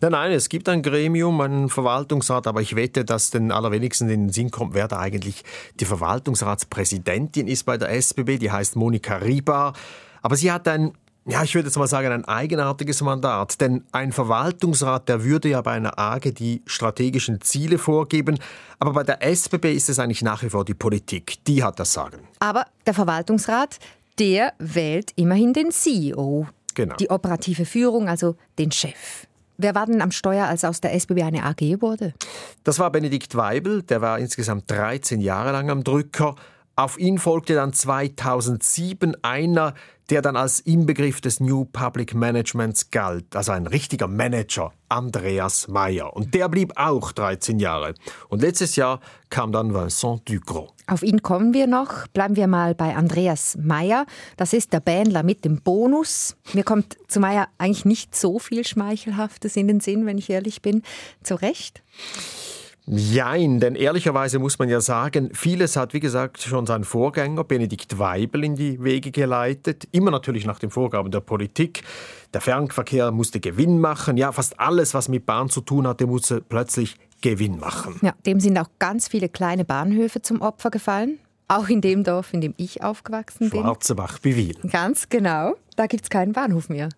Nein, 0.00 0.12
nein, 0.12 0.32
es 0.32 0.48
gibt 0.48 0.68
ein 0.70 0.82
Gremium, 0.82 1.40
einen 1.42 1.68
Verwaltungsrat, 1.68 2.46
aber 2.46 2.62
ich 2.62 2.76
wette, 2.76 3.04
dass 3.04 3.30
den 3.30 3.52
allerwenigsten 3.52 4.08
in 4.08 4.26
den 4.26 4.32
Sinn 4.32 4.50
kommt, 4.50 4.74
wer 4.74 4.88
da 4.88 4.98
eigentlich 4.98 5.44
die 5.80 5.84
Verwaltungsratspräsidentin 5.84 7.46
ist 7.46 7.64
bei 7.64 7.76
der 7.76 7.90
SBB. 7.90 8.38
Die 8.38 8.50
heißt 8.50 8.74
Monika 8.76 9.16
Ribar. 9.16 9.74
Aber 10.22 10.36
sie 10.36 10.50
hat 10.50 10.66
ein 10.66 10.92
ja, 11.24 11.44
ich 11.44 11.54
würde 11.54 11.68
jetzt 11.68 11.78
mal 11.78 11.86
sagen, 11.86 12.10
ein 12.10 12.24
eigenartiges 12.24 13.00
Mandat. 13.00 13.60
Denn 13.60 13.84
ein 13.92 14.10
Verwaltungsrat, 14.10 15.08
der 15.08 15.22
würde 15.22 15.50
ja 15.50 15.60
bei 15.60 15.70
einer 15.70 15.96
AG 15.96 16.32
die 16.34 16.62
strategischen 16.66 17.40
Ziele 17.40 17.78
vorgeben. 17.78 18.40
Aber 18.80 18.92
bei 18.92 19.04
der 19.04 19.22
SBB 19.22 19.66
ist 19.66 19.88
es 19.88 20.00
eigentlich 20.00 20.22
nach 20.22 20.42
wie 20.42 20.50
vor 20.50 20.64
die 20.64 20.74
Politik. 20.74 21.36
Die 21.46 21.62
hat 21.62 21.78
das 21.78 21.92
Sagen. 21.92 22.26
Aber 22.40 22.66
der 22.86 22.94
Verwaltungsrat, 22.94 23.78
der 24.18 24.52
wählt 24.58 25.12
immerhin 25.14 25.52
den 25.52 25.70
CEO. 25.70 26.48
Genau. 26.74 26.96
Die 26.96 27.10
operative 27.10 27.64
Führung, 27.64 28.08
also 28.08 28.36
den 28.58 28.72
Chef. 28.72 29.26
Wer 29.58 29.74
war 29.74 29.86
denn 29.86 30.00
am 30.00 30.10
Steuer, 30.10 30.46
als 30.46 30.64
aus 30.64 30.80
der 30.80 30.94
SBB 30.94 31.22
eine 31.22 31.44
AG 31.44 31.80
wurde? 31.80 32.14
Das 32.64 32.78
war 32.78 32.90
Benedikt 32.90 33.36
Weibel, 33.36 33.82
der 33.82 34.00
war 34.00 34.18
insgesamt 34.18 34.70
13 34.70 35.20
Jahre 35.20 35.52
lang 35.52 35.70
am 35.70 35.84
Drücker. 35.84 36.34
Auf 36.74 36.98
ihn 36.98 37.18
folgte 37.18 37.54
dann 37.54 37.74
2007 37.74 39.16
einer, 39.22 39.74
der 40.08 40.22
dann 40.22 40.36
als 40.36 40.60
Inbegriff 40.60 41.20
des 41.20 41.38
New 41.38 41.66
Public 41.66 42.14
Managements 42.14 42.90
galt, 42.90 43.36
also 43.36 43.52
ein 43.52 43.66
richtiger 43.66 44.08
Manager, 44.08 44.72
Andreas 44.88 45.68
Meyer. 45.68 46.14
Und 46.16 46.34
der 46.34 46.48
blieb 46.48 46.72
auch 46.76 47.12
13 47.12 47.58
Jahre. 47.58 47.94
Und 48.28 48.40
letztes 48.40 48.76
Jahr 48.76 49.00
kam 49.28 49.52
dann 49.52 49.74
Vincent 49.74 50.28
Ducrot. 50.28 50.72
Auf 50.86 51.02
ihn 51.02 51.22
kommen 51.22 51.54
wir 51.54 51.66
noch. 51.66 52.06
Bleiben 52.08 52.36
wir 52.36 52.46
mal 52.46 52.74
bei 52.74 52.96
Andreas 52.96 53.56
Meyer. 53.60 54.06
Das 54.36 54.52
ist 54.52 54.72
der 54.72 54.80
Bändler 54.80 55.22
mit 55.22 55.44
dem 55.44 55.60
Bonus. 55.60 56.36
Mir 56.54 56.64
kommt 56.64 56.96
zu 57.08 57.20
Meyer 57.20 57.48
eigentlich 57.58 57.84
nicht 57.84 58.16
so 58.16 58.38
viel 58.38 58.66
Schmeichelhaftes 58.66 59.56
in 59.56 59.68
den 59.68 59.80
Sinn, 59.80 60.06
wenn 60.06 60.18
ich 60.18 60.30
ehrlich 60.30 60.62
bin. 60.62 60.82
Zu 61.22 61.34
Recht? 61.34 61.82
Jein, 62.86 63.60
denn 63.60 63.76
ehrlicherweise 63.76 64.40
muss 64.40 64.58
man 64.58 64.68
ja 64.68 64.80
sagen, 64.80 65.30
vieles 65.32 65.76
hat, 65.76 65.94
wie 65.94 66.00
gesagt, 66.00 66.42
schon 66.42 66.66
sein 66.66 66.82
Vorgänger 66.82 67.44
Benedikt 67.44 67.98
Weibel 67.98 68.42
in 68.42 68.56
die 68.56 68.82
Wege 68.82 69.12
geleitet, 69.12 69.86
immer 69.92 70.10
natürlich 70.10 70.46
nach 70.46 70.58
den 70.58 70.70
Vorgaben 70.70 71.12
der 71.12 71.20
Politik. 71.20 71.84
Der 72.34 72.40
Fernverkehr 72.40 73.12
musste 73.12 73.38
Gewinn 73.38 73.78
machen, 73.78 74.16
ja, 74.16 74.32
fast 74.32 74.58
alles, 74.58 74.94
was 74.94 75.08
mit 75.08 75.26
Bahn 75.26 75.48
zu 75.48 75.60
tun 75.60 75.86
hatte, 75.86 76.06
musste 76.06 76.40
plötzlich 76.40 76.96
Gewinn 77.20 77.60
machen. 77.60 78.00
Ja, 78.02 78.14
dem 78.26 78.40
sind 78.40 78.58
auch 78.58 78.68
ganz 78.80 79.06
viele 79.06 79.28
kleine 79.28 79.64
Bahnhöfe 79.64 80.20
zum 80.20 80.40
Opfer 80.40 80.70
gefallen. 80.70 81.18
Auch 81.46 81.68
in 81.68 81.82
dem 81.82 82.02
Dorf, 82.02 82.32
in 82.32 82.40
dem 82.40 82.54
ich 82.56 82.82
aufgewachsen 82.82 83.50
bin. 83.50 83.60
Schwarzebach, 83.60 84.18
Biwil. 84.18 84.56
Ganz 84.70 85.08
genau. 85.08 85.54
Da 85.76 85.86
gibt 85.86 86.04
es 86.04 86.10
keinen 86.10 86.32
Bahnhof 86.32 86.68
mehr 86.68 86.88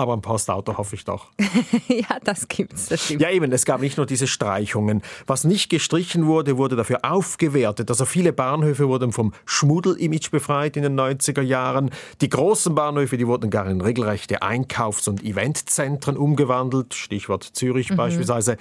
aber 0.00 0.14
ein 0.14 0.22
Postauto 0.22 0.78
hoffe 0.78 0.96
ich 0.96 1.04
doch. 1.04 1.26
ja, 1.88 2.18
das 2.24 2.48
gibt's, 2.48 2.88
das 2.88 3.04
stimmt. 3.04 3.20
Ja, 3.20 3.30
eben, 3.30 3.52
es 3.52 3.66
gab 3.66 3.82
nicht 3.82 3.98
nur 3.98 4.06
diese 4.06 4.26
Streichungen. 4.26 5.02
Was 5.26 5.44
nicht 5.44 5.68
gestrichen 5.68 6.26
wurde, 6.26 6.56
wurde 6.56 6.74
dafür 6.74 7.00
aufgewertet. 7.02 7.90
Also 7.90 8.06
viele 8.06 8.32
Bahnhöfe 8.32 8.88
wurden 8.88 9.12
vom 9.12 9.34
Schmuddel-Image 9.44 10.30
befreit 10.30 10.78
in 10.78 10.84
den 10.84 10.98
90er 10.98 11.42
Jahren. 11.42 11.90
Die 12.22 12.30
großen 12.30 12.74
Bahnhöfe, 12.74 13.18
die 13.18 13.26
wurden 13.26 13.50
gar 13.50 13.66
in 13.66 13.82
regelrechte 13.82 14.40
Einkaufs- 14.40 15.06
und 15.06 15.22
Eventzentren 15.22 16.16
umgewandelt. 16.16 16.94
Stichwort 16.94 17.44
Zürich 17.44 17.90
mhm. 17.90 17.96
beispielsweise. 17.96 18.56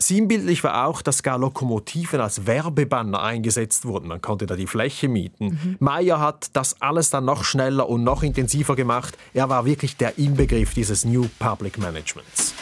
Sinnbildlich 0.00 0.62
war 0.62 0.86
auch, 0.86 1.02
dass 1.02 1.24
gar 1.24 1.38
Lokomotiven 1.38 2.20
als 2.20 2.46
Werbebanner 2.46 3.20
eingesetzt 3.20 3.84
wurden. 3.84 4.06
Man 4.06 4.22
konnte 4.22 4.46
da 4.46 4.54
die 4.54 4.68
Fläche 4.68 5.08
mieten. 5.08 5.46
Mhm. 5.46 5.76
Meyer 5.80 6.20
hat 6.20 6.50
das 6.52 6.80
alles 6.80 7.10
dann 7.10 7.24
noch 7.24 7.42
schneller 7.42 7.88
und 7.88 8.04
noch 8.04 8.22
intensiver 8.22 8.76
gemacht. 8.76 9.18
Er 9.34 9.48
war 9.48 9.64
wirklich 9.64 9.96
der 9.96 10.16
Inbegriff 10.16 10.72
dieses 10.72 11.04
New 11.04 11.26
Public 11.40 11.78
Managements. 11.78 12.54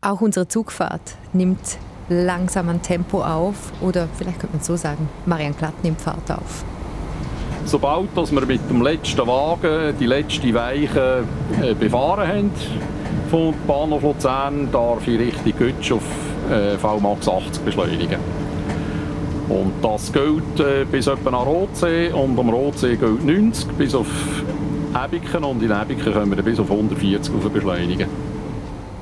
Auch 0.00 0.20
unsere 0.20 0.48
Zugfahrt 0.48 1.16
nimmt 1.32 1.78
langsam 2.08 2.70
ein 2.70 2.82
Tempo 2.82 3.22
auf. 3.22 3.54
Oder 3.80 4.08
vielleicht 4.18 4.40
könnte 4.40 4.56
man 4.56 4.64
so 4.64 4.74
sagen, 4.74 5.08
Marian 5.26 5.56
Glatt 5.56 5.84
nimmt 5.84 6.00
Fahrt 6.00 6.28
auf. 6.28 6.64
Sobald 7.66 8.08
dass 8.16 8.32
wir 8.32 8.44
mit 8.44 8.68
dem 8.68 8.82
letzten 8.82 9.24
Wagen 9.28 9.96
die 10.00 10.06
letzte 10.06 10.52
Weiche 10.52 11.22
äh, 11.62 11.72
befahren 11.74 12.26
haben, 12.26 12.50
vom 13.30 13.54
Bahnhof 13.66 14.02
Luzern 14.02 14.68
darf 14.72 15.06
ich 15.06 15.20
Richtung 15.20 15.52
Götsch 15.56 15.92
auf 15.92 16.02
äh, 16.50 16.76
VMAX 16.76 17.28
80 17.28 17.62
beschleunigen. 17.62 18.18
Und 19.48 19.72
das 19.82 20.12
gilt 20.12 20.58
äh, 20.58 20.84
bis 20.84 21.06
etwa 21.06 21.30
nach 21.30 21.46
Rotsee 21.46 22.10
und 22.10 22.36
am 22.38 22.48
Rotsee 22.50 22.96
gilt 22.96 23.24
90 23.24 23.68
bis 23.72 23.94
auf 23.94 24.08
Ebiken 24.94 25.44
und 25.44 25.62
in 25.62 25.70
Ebiken 25.70 26.12
können 26.12 26.34
wir 26.34 26.42
bis 26.42 26.58
auf 26.58 26.70
140 26.70 27.32
beschleunigen. 27.52 28.08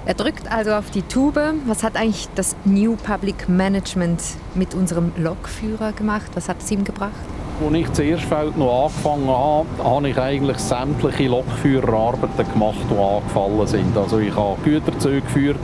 Er 0.04 0.14
drückt 0.14 0.50
also 0.50 0.73
auf 0.73 0.90
die 0.90 1.02
Tube. 1.02 1.54
Was 1.66 1.82
hat 1.82 1.97
eigentlich 1.97 2.28
das 2.35 2.54
New 2.64 2.97
Public 2.97 3.49
Management 3.49 4.23
mit 4.54 4.75
unserem 4.75 5.12
Lokführer 5.16 5.92
gemacht? 5.92 6.30
Was 6.35 6.50
hat 6.50 6.58
es 6.61 6.70
ihm 6.70 6.85
gebracht? 6.85 7.12
Als 7.60 7.74
ich 7.74 7.92
zuerst 7.92 8.22
Feld 8.22 8.56
noch 8.56 8.84
angefangen 8.84 9.28
habe, 9.28 9.66
habe 9.82 10.08
ich 10.08 10.16
eigentlich 10.16 10.58
sämtliche 10.58 11.28
Lokführerarbeiten 11.28 12.52
gemacht, 12.52 12.78
die 12.88 12.96
angefallen 12.96 13.66
sind. 13.66 13.96
Also 13.96 14.20
ich 14.20 14.34
habe 14.34 14.56
Güterzüge 14.62 15.22
geführt, 15.22 15.58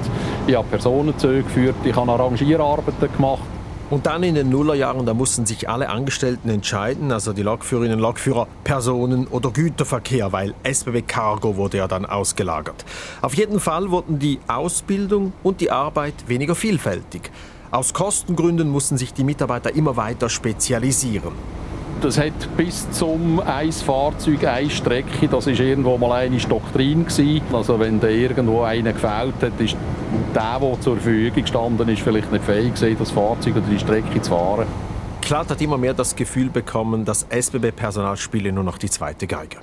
ich 0.49 0.57
habe 0.57 0.67
Personenzüge 0.69 1.45
geführt, 1.45 1.77
ich 1.85 1.95
habe 1.95 2.11
Arrangierarbeiten 2.11 3.13
gemacht. 3.13 3.43
Und 3.91 4.07
dann 4.07 4.25
in 4.25 4.35
den 4.35 4.51
Nullerjahren, 4.51 5.07
da 5.07 5.15
mussten 5.15 5.47
sich 5.47 5.69
alle 5.69 5.89
Angestellten 5.89 6.49
entscheiden, 6.49 7.13
also 7.13 7.33
die 7.33 7.43
Lokführerinnen 7.43 7.97
und 7.97 8.03
Lokführer, 8.03 8.49
Personen- 8.65 9.29
oder 9.29 9.51
Güterverkehr, 9.51 10.33
weil 10.33 10.53
SBB 10.65 11.03
Cargo 11.03 11.57
wurde 11.57 11.77
ja 11.77 11.87
dann 11.87 12.07
ausgelagert. 12.07 12.85
Auf 13.23 13.35
jeden 13.35 13.61
Fall 13.61 13.93
wurden 13.93 14.19
die 14.19 14.41
Ausbildung 14.49 15.33
und 15.45 15.61
die 15.61 15.71
Arbeit 15.71 16.15
weniger 16.27 16.57
vielfältig. 16.57 17.31
Aus 17.71 17.95
Kostengründen 17.95 18.69
mussten 18.69 18.97
sich 18.99 19.13
die 19.13 19.23
Mitarbeiter 19.23 19.75
immer 19.75 19.97
weiter 19.97 20.29
spezialisieren. 20.29 21.33
Das 22.05 22.19
hat 22.19 22.55
bis 22.59 22.91
zum 22.91 23.41
ein 23.41 23.73
Fahrzeug, 23.73 24.47
eine 24.47 24.69
Strecke, 24.69 25.27
das 25.27 25.47
ist 25.47 25.59
irgendwo 25.59 25.97
mal 25.97 26.13
eine 26.13 26.37
Doktrin 26.37 27.07
gewesen. 27.07 27.41
Also 27.51 27.81
wenn 27.81 27.99
da 27.99 28.09
irgendwo 28.09 28.61
einer 28.61 28.93
gefällt 28.93 29.37
hat, 29.41 29.59
ist 29.59 29.75
der, 30.35 30.61
der 30.61 30.81
zur 30.83 30.99
Verfügung 30.99 31.41
gestanden 31.41 31.89
ist, 31.89 32.03
vielleicht 32.03 32.31
nicht 32.31 32.45
fähig 32.45 32.75
gewesen, 32.75 32.99
das 32.99 33.11
Fahrzeug 33.11 33.57
oder 33.57 33.67
die 33.71 33.79
Strecke 33.79 34.21
zu 34.21 34.33
fahren. 34.33 34.67
Klatt 35.23 35.49
hat 35.49 35.63
immer 35.63 35.79
mehr 35.79 35.95
das 35.95 36.15
Gefühl 36.15 36.51
bekommen, 36.51 37.07
das 37.07 37.27
SBB-Personal 37.31 38.19
spiele 38.19 38.53
nur 38.53 38.65
noch 38.65 38.77
die 38.77 38.91
zweite 38.91 39.27
Geige. 39.27 39.57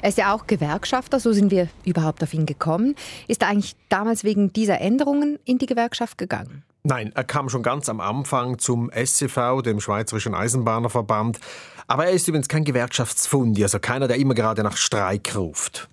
Er 0.00 0.08
ist 0.08 0.16
ja 0.16 0.34
auch 0.34 0.46
Gewerkschafter, 0.46 1.20
so 1.20 1.34
sind 1.34 1.50
wir 1.50 1.68
überhaupt 1.84 2.22
auf 2.22 2.32
ihn 2.32 2.46
gekommen. 2.46 2.94
Ist 3.28 3.42
er 3.42 3.48
eigentlich 3.48 3.76
damals 3.90 4.24
wegen 4.24 4.54
dieser 4.54 4.80
Änderungen 4.80 5.38
in 5.44 5.58
die 5.58 5.66
Gewerkschaft 5.66 6.16
gegangen? 6.16 6.64
Nein, 6.84 7.12
er 7.14 7.22
kam 7.22 7.48
schon 7.48 7.62
ganz 7.62 7.88
am 7.88 8.00
Anfang 8.00 8.58
zum 8.58 8.90
SCV, 8.90 9.62
dem 9.62 9.78
Schweizerischen 9.80 10.34
Eisenbahnerverband. 10.34 11.38
Aber 11.86 12.06
er 12.06 12.10
ist 12.10 12.26
übrigens 12.26 12.48
kein 12.48 12.64
Gewerkschaftsfundi, 12.64 13.62
also 13.62 13.78
keiner, 13.78 14.08
der 14.08 14.16
immer 14.16 14.34
gerade 14.34 14.64
nach 14.64 14.76
Streik 14.76 15.36
ruft. 15.36 15.88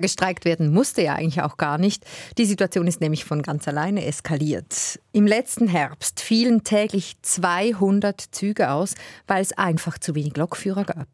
Gestreikt 0.00 0.44
werden 0.44 0.72
musste 0.72 1.02
ja 1.02 1.14
eigentlich 1.14 1.42
auch 1.42 1.56
gar 1.56 1.76
nicht. 1.76 2.04
Die 2.38 2.44
Situation 2.44 2.86
ist 2.86 3.00
nämlich 3.00 3.24
von 3.24 3.42
ganz 3.42 3.66
alleine 3.66 4.04
eskaliert. 4.04 5.00
Im 5.10 5.26
letzten 5.26 5.66
Herbst 5.66 6.20
fielen 6.20 6.62
täglich 6.62 7.16
200 7.22 8.20
Züge 8.30 8.70
aus, 8.70 8.94
weil 9.26 9.42
es 9.42 9.58
einfach 9.58 9.98
zu 9.98 10.14
wenig 10.14 10.36
Lokführer 10.36 10.84
gab. 10.84 11.08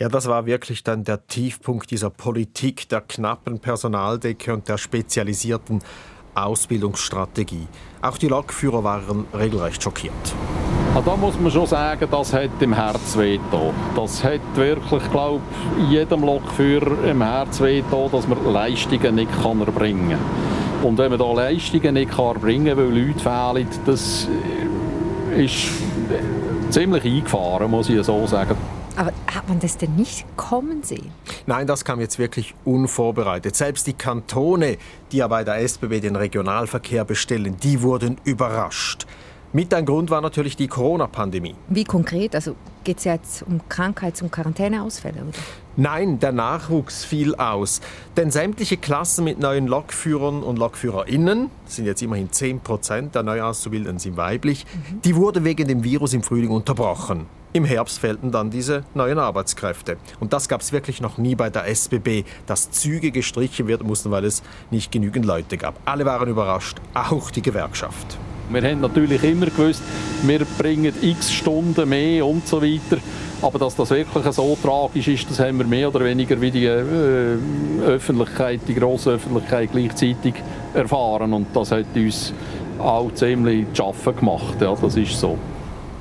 Ja, 0.00 0.08
das 0.08 0.26
war 0.26 0.46
wirklich 0.46 0.82
dann 0.82 1.04
der 1.04 1.28
Tiefpunkt 1.28 1.92
dieser 1.92 2.10
Politik 2.10 2.88
der 2.88 3.02
knappen 3.02 3.60
Personaldecke 3.60 4.52
und 4.52 4.68
der 4.68 4.78
spezialisierten 4.78 5.80
Ausbildungsstrategie. 6.34 7.66
Auch 8.02 8.18
die 8.18 8.28
Lokführer 8.28 8.84
waren 8.84 9.26
regelrecht 9.32 9.82
schockiert. 9.82 10.12
Ja, 10.94 11.00
da 11.00 11.16
muss 11.16 11.38
man 11.40 11.50
schon 11.50 11.66
sagen, 11.66 12.06
das 12.10 12.32
hat 12.32 12.50
im 12.60 12.72
Herz 12.72 13.16
weh 13.16 13.40
Das 13.96 14.22
hat 14.22 14.40
wirklich, 14.54 15.10
glaube 15.10 15.40
jedem 15.90 16.22
Lokführer 16.22 17.04
im 17.04 17.22
Herz 17.22 17.60
weh 17.60 17.82
dass 17.90 18.28
man 18.28 18.52
Leistungen 18.52 19.16
nicht 19.16 19.42
kann 19.42 19.60
erbringen 19.60 20.10
kann. 20.10 20.88
Und 20.88 20.98
wenn 20.98 21.10
man 21.10 21.18
da 21.18 21.32
Leistungen 21.32 21.94
nicht 21.94 22.10
kann 22.10 22.26
erbringen 22.26 22.76
kann, 22.76 22.76
weil 22.76 23.06
Leute 23.06 23.18
fehlen, 23.18 23.68
das 23.86 24.28
ist 25.36 25.68
ziemlich 26.70 27.04
eingefahren, 27.04 27.70
muss 27.70 27.88
ich 27.88 28.04
so 28.04 28.26
sagen. 28.26 28.56
Aber 28.96 29.12
hat 29.26 29.48
man 29.48 29.58
das 29.60 29.76
denn 29.76 29.96
nicht 29.96 30.24
kommen 30.36 30.82
sehen? 30.82 31.10
Nein, 31.46 31.66
das 31.66 31.84
kam 31.84 32.00
jetzt 32.00 32.18
wirklich 32.18 32.54
unvorbereitet. 32.64 33.56
Selbst 33.56 33.86
die 33.86 33.92
Kantone, 33.92 34.78
die 35.10 35.18
ja 35.18 35.28
bei 35.28 35.44
der 35.44 35.60
SBB 35.60 36.00
den 36.00 36.16
Regionalverkehr 36.16 37.04
bestellen, 37.04 37.56
die 37.62 37.82
wurden 37.82 38.18
überrascht. 38.24 39.06
Mit 39.52 39.72
ein 39.72 39.86
Grund 39.86 40.10
war 40.10 40.20
natürlich 40.20 40.56
die 40.56 40.66
Corona-Pandemie. 40.66 41.54
Wie 41.68 41.84
konkret? 41.84 42.34
Also 42.34 42.56
geht 42.82 42.98
es 42.98 43.04
jetzt 43.04 43.42
um 43.44 43.60
Krankheits- 43.68 44.20
und 44.20 44.32
Quarantäneausfälle? 44.32 45.22
Oder? 45.22 45.38
Nein, 45.76 46.18
der 46.18 46.32
Nachwuchs 46.32 47.04
fiel 47.04 47.36
aus. 47.36 47.80
Denn 48.16 48.32
sämtliche 48.32 48.76
Klassen 48.76 49.24
mit 49.24 49.38
neuen 49.38 49.68
Lokführern 49.68 50.42
und 50.42 50.58
LokführerInnen, 50.58 51.50
sind 51.66 51.86
jetzt 51.86 52.02
immerhin 52.02 52.32
10 52.32 52.60
Prozent 52.60 53.14
der 53.14 53.22
Neuauszubildenden 53.22 54.00
sind 54.00 54.16
weiblich, 54.16 54.66
mhm. 54.66 55.02
die 55.02 55.14
wurde 55.14 55.44
wegen 55.44 55.68
dem 55.68 55.84
Virus 55.84 56.14
im 56.14 56.24
Frühling 56.24 56.50
unterbrochen. 56.50 57.26
Im 57.56 57.64
Herbst 57.64 58.00
fehlten 58.00 58.32
dann 58.32 58.50
diese 58.50 58.82
neuen 58.94 59.16
Arbeitskräfte. 59.16 59.96
Und 60.18 60.32
das 60.32 60.48
gab 60.48 60.60
es 60.60 60.72
wirklich 60.72 61.00
noch 61.00 61.18
nie 61.18 61.36
bei 61.36 61.50
der 61.50 61.68
SBB, 61.68 62.24
dass 62.46 62.72
Züge 62.72 63.12
gestrichen 63.12 63.68
werden 63.68 63.86
mussten, 63.86 64.10
weil 64.10 64.24
es 64.24 64.42
nicht 64.72 64.90
genügend 64.90 65.24
Leute 65.24 65.56
gab. 65.56 65.78
Alle 65.84 66.04
waren 66.04 66.28
überrascht, 66.28 66.78
auch 66.94 67.30
die 67.30 67.42
Gewerkschaft. 67.42 68.18
Wir 68.50 68.60
haben 68.60 68.80
natürlich 68.80 69.22
immer 69.22 69.46
gewusst, 69.46 69.84
wir 70.24 70.44
bringen 70.58 70.92
x 71.00 71.32
Stunden 71.32 71.88
mehr 71.88 72.26
und 72.26 72.44
so 72.44 72.60
weiter. 72.60 73.00
Aber 73.40 73.60
dass 73.60 73.76
das 73.76 73.90
wirklich 73.90 74.24
so 74.32 74.58
tragisch 74.60 75.06
ist, 75.06 75.30
das 75.30 75.38
haben 75.38 75.58
wir 75.58 75.66
mehr 75.66 75.94
oder 75.94 76.04
weniger 76.04 76.40
wie 76.40 76.50
die 76.50 76.66
äh, 76.66 77.38
Öffentlichkeit, 77.86 78.62
die 78.66 78.74
grosse 78.74 79.12
Öffentlichkeit 79.12 79.70
gleichzeitig 79.70 80.34
erfahren. 80.74 81.32
Und 81.32 81.46
das 81.54 81.70
hat 81.70 81.86
uns 81.94 82.32
auch 82.80 83.14
ziemlich 83.14 83.68
zu 83.74 83.84
schaffen 83.84 84.16
gemacht. 84.16 84.60
Ja, 84.60 84.74
das 84.74 84.96
ist 84.96 85.20
so. 85.20 85.38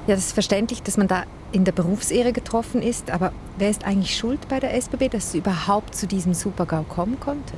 Ja, 0.07 0.15
das 0.15 0.25
ist 0.25 0.33
verständlich, 0.33 0.81
dass 0.81 0.98
man 0.98 1.07
da 1.07 1.25
in 1.53 1.63
der 1.63 1.72
Berufsehre 1.72 2.33
getroffen 2.33 2.81
ist. 2.81 3.12
Aber 3.12 3.31
wer 3.57 3.69
ist 3.69 3.86
eigentlich 3.86 4.15
schuld 4.15 4.48
bei 4.50 4.60
der 4.60 4.74
SBB, 4.74 5.10
dass 5.10 5.27
es 5.27 5.36
überhaupt 5.36 5.95
zu 5.95 6.07
diesem 6.07 6.33
Supergau 6.33 6.83
kommen 6.83 7.19
konnte? 7.19 7.53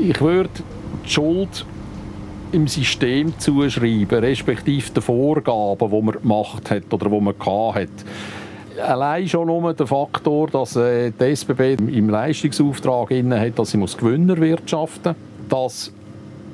Ich 0.00 0.20
würde 0.20 0.50
die 1.04 1.10
Schuld 1.10 1.66
im 2.52 2.68
System 2.68 3.38
zuschreiben, 3.38 4.18
respektive 4.18 4.90
den 4.90 5.02
Vorgaben, 5.02 5.90
die 5.90 6.02
man 6.02 6.14
gemacht 6.14 6.70
hat 6.70 6.92
oder 6.92 7.10
die 7.10 7.20
man 7.20 7.34
hat. 7.74 7.88
Allein 8.86 9.28
schon 9.28 9.48
nur 9.48 9.74
der 9.74 9.86
Faktor, 9.86 10.48
dass 10.48 10.76
äh, 10.76 11.10
die 11.10 11.24
SBB 11.34 11.76
im 11.80 12.10
Leistungsauftrag 12.10 13.10
hat, 13.10 13.58
dass 13.58 13.72
sie 13.72 13.78
Gewinner 13.78 14.36
wirtschaften 14.38 15.16
muss, 15.16 15.48
dass 15.48 15.92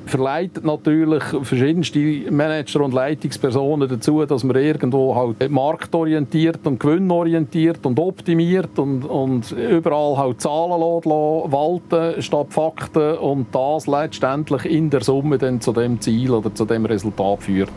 verleitet 0.05 0.63
natürlich 0.63 1.23
verschiedenste 1.23 1.99
Manager 2.31 2.81
und 2.81 2.93
Leitungspersonen 2.93 3.89
dazu, 3.89 4.25
dass 4.25 4.43
man 4.43 4.55
irgendwo 4.55 5.15
halt 5.15 5.49
marktorientiert 5.51 6.65
und 6.65 6.79
gewinnorientiert 6.79 7.85
und 7.85 7.99
optimiert 7.99 8.77
und, 8.77 9.03
und 9.03 9.51
überall 9.51 10.17
halt 10.17 10.41
Zahlen 10.41 10.81
walten 10.81 12.21
statt 12.21 12.47
Fakten 12.49 13.17
und 13.17 13.47
das 13.53 13.87
letztendlich 13.87 14.65
in 14.65 14.89
der 14.89 15.01
Summe 15.01 15.37
dann 15.37 15.61
zu 15.61 15.71
dem 15.73 15.99
Ziel 16.01 16.31
oder 16.31 16.53
zu 16.53 16.65
dem 16.65 16.85
Resultat 16.85 17.43
führt. 17.43 17.71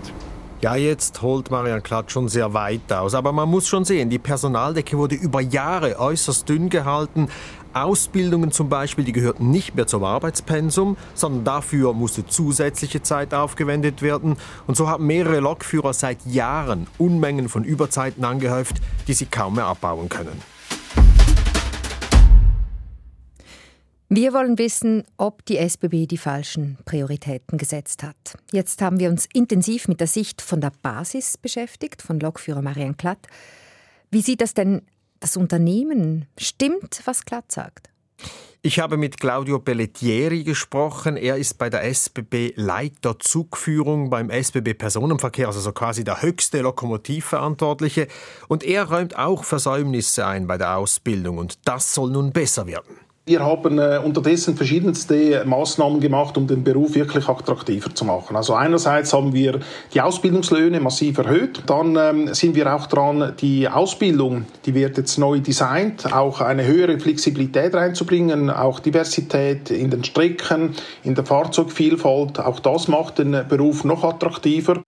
Ja, 0.61 0.75
jetzt 0.75 1.23
holt 1.23 1.53
Marian 1.53 1.85
Klatt 1.85 2.11
schon 2.11 2.27
sehr 2.27 2.53
weit 2.53 2.93
aus. 2.93 3.15
Aber 3.15 3.31
man 3.31 3.49
muss 3.49 3.69
schon 3.69 3.85
sehen, 3.85 4.11
die 4.11 4.19
Personaldecke 4.19 4.99
wurde 4.99 5.15
über 5.15 5.41
Jahre 5.41 6.01
äußerst 6.01 6.49
dünn 6.49 6.69
gehalten. 6.69 7.29
Ausbildungen 7.85 8.53
zum 8.53 8.69
Beispiel, 8.69 9.05
die 9.05 9.13
gehörten 9.13 9.51
nicht 9.51 9.75
mehr 9.75 9.87
zum 9.87 10.05
Arbeitspensum, 10.05 10.97
sondern 11.15 11.45
dafür 11.45 11.93
musste 11.93 12.27
zusätzliche 12.27 13.03
Zeit 13.03 13.35
aufgewendet 13.35 14.03
werden. 14.03 14.37
Und 14.67 14.77
so 14.77 14.89
haben 14.89 15.07
mehrere 15.07 15.41
Lokführer 15.41 15.93
seit 15.93 16.25
Jahren 16.27 16.87
Unmengen 16.99 17.49
von 17.49 17.65
Überzeiten 17.65 18.25
angehäuft, 18.25 18.77
die 19.07 19.15
sie 19.15 19.27
kaum 19.27 19.55
mehr 19.55 19.67
abbauen 19.67 20.09
können. 20.09 20.43
Wir 24.11 24.33
wollen 24.33 24.57
wissen, 24.57 25.05
ob 25.19 25.45
die 25.45 25.59
SBB 25.59 26.07
die 26.07 26.17
falschen 26.17 26.79
Prioritäten 26.87 27.59
gesetzt 27.59 28.03
hat. 28.03 28.17
Jetzt 28.53 28.81
haben 28.81 28.99
wir 28.99 29.11
uns 29.11 29.29
intensiv 29.35 29.87
mit 29.87 30.01
der 30.01 30.07
Sicht 30.07 30.41
von 30.41 30.63
der 30.63 30.73
Basis 30.83 31.37
beschäftigt, 31.37 32.01
von 32.01 32.19
Lokführer 32.19 32.63
Marian 32.63 32.97
Klatt. 32.97 33.27
Wie 34.11 34.23
sieht 34.23 34.41
das 34.41 34.55
denn 34.55 34.81
das 35.21 35.37
Unternehmen? 35.37 36.27
Stimmt, 36.39 37.03
was 37.05 37.25
Klatt 37.25 37.51
sagt? 37.53 37.91
Ich 38.61 38.81
habe 38.81 38.97
mit 38.97 39.21
Claudio 39.21 39.61
Pelletieri 39.61 40.43
gesprochen. 40.43 41.17
Er 41.17 41.37
ist 41.37 41.59
bei 41.59 41.71
der 41.71 41.85
SBB 41.85 42.55
Leiter 42.57 43.19
Zugführung 43.21 44.11
beim 44.11 44.31
SBB 44.31 44.75
Personenverkehr, 44.75 45.47
also 45.47 45.61
so 45.61 45.71
quasi 45.71 46.03
der 46.03 46.23
höchste 46.23 46.61
Lokomotivverantwortliche. 46.63 48.09
Und 48.49 48.65
er 48.65 48.91
räumt 48.91 49.17
auch 49.17 49.45
Versäumnisse 49.45 50.27
ein 50.27 50.49
bei 50.49 50.59
der 50.59 50.77
Ausbildung. 50.77 51.39
Und 51.39 51.61
das 51.69 51.95
soll 51.95 52.11
nun 52.11 52.33
besser 52.33 52.67
werden. 52.67 52.97
Wir 53.29 53.41
haben 53.45 53.79
äh, 53.79 54.01
unterdessen 54.03 54.57
verschiedenste 54.57 55.45
Maßnahmen 55.45 56.01
gemacht, 56.01 56.39
um 56.39 56.47
den 56.47 56.65
Beruf 56.65 56.95
wirklich 56.95 57.29
attraktiver 57.29 57.95
zu 57.95 58.07
machen. 58.07 58.37
Also 58.37 58.55
einerseits 58.55 59.13
haben 59.13 59.35
wir 59.35 59.61
die 59.93 60.01
Ausbildungslöhne 60.01 60.81
massiv 60.81 61.19
erhöht. 61.19 61.63
Dann 61.67 61.95
ähm, 61.97 62.33
sind 62.33 62.55
wir 62.55 62.75
auch 62.75 62.87
dran, 62.87 63.35
die 63.39 63.69
Ausbildung, 63.69 64.47
die 64.65 64.75
wird 64.75 64.97
jetzt 64.97 65.19
neu 65.19 65.41
designt, 65.41 66.11
auch 66.11 66.41
eine 66.41 66.65
höhere 66.65 66.99
Flexibilität 66.99 67.75
reinzubringen, 67.75 68.49
auch 68.49 68.81
Diversität 68.81 69.71
in 69.71 69.91
den 69.91 70.05
Strecken, 70.05 70.75
in 71.05 71.15
der 71.15 71.27
Fahrzeugvielfalt. 71.27 72.41
Auch 72.41 72.61
das 72.61 72.89
macht 72.89 73.19
den 73.19 73.45
Beruf 73.47 73.85
noch 73.85 74.05
attraktiver. 74.05 74.83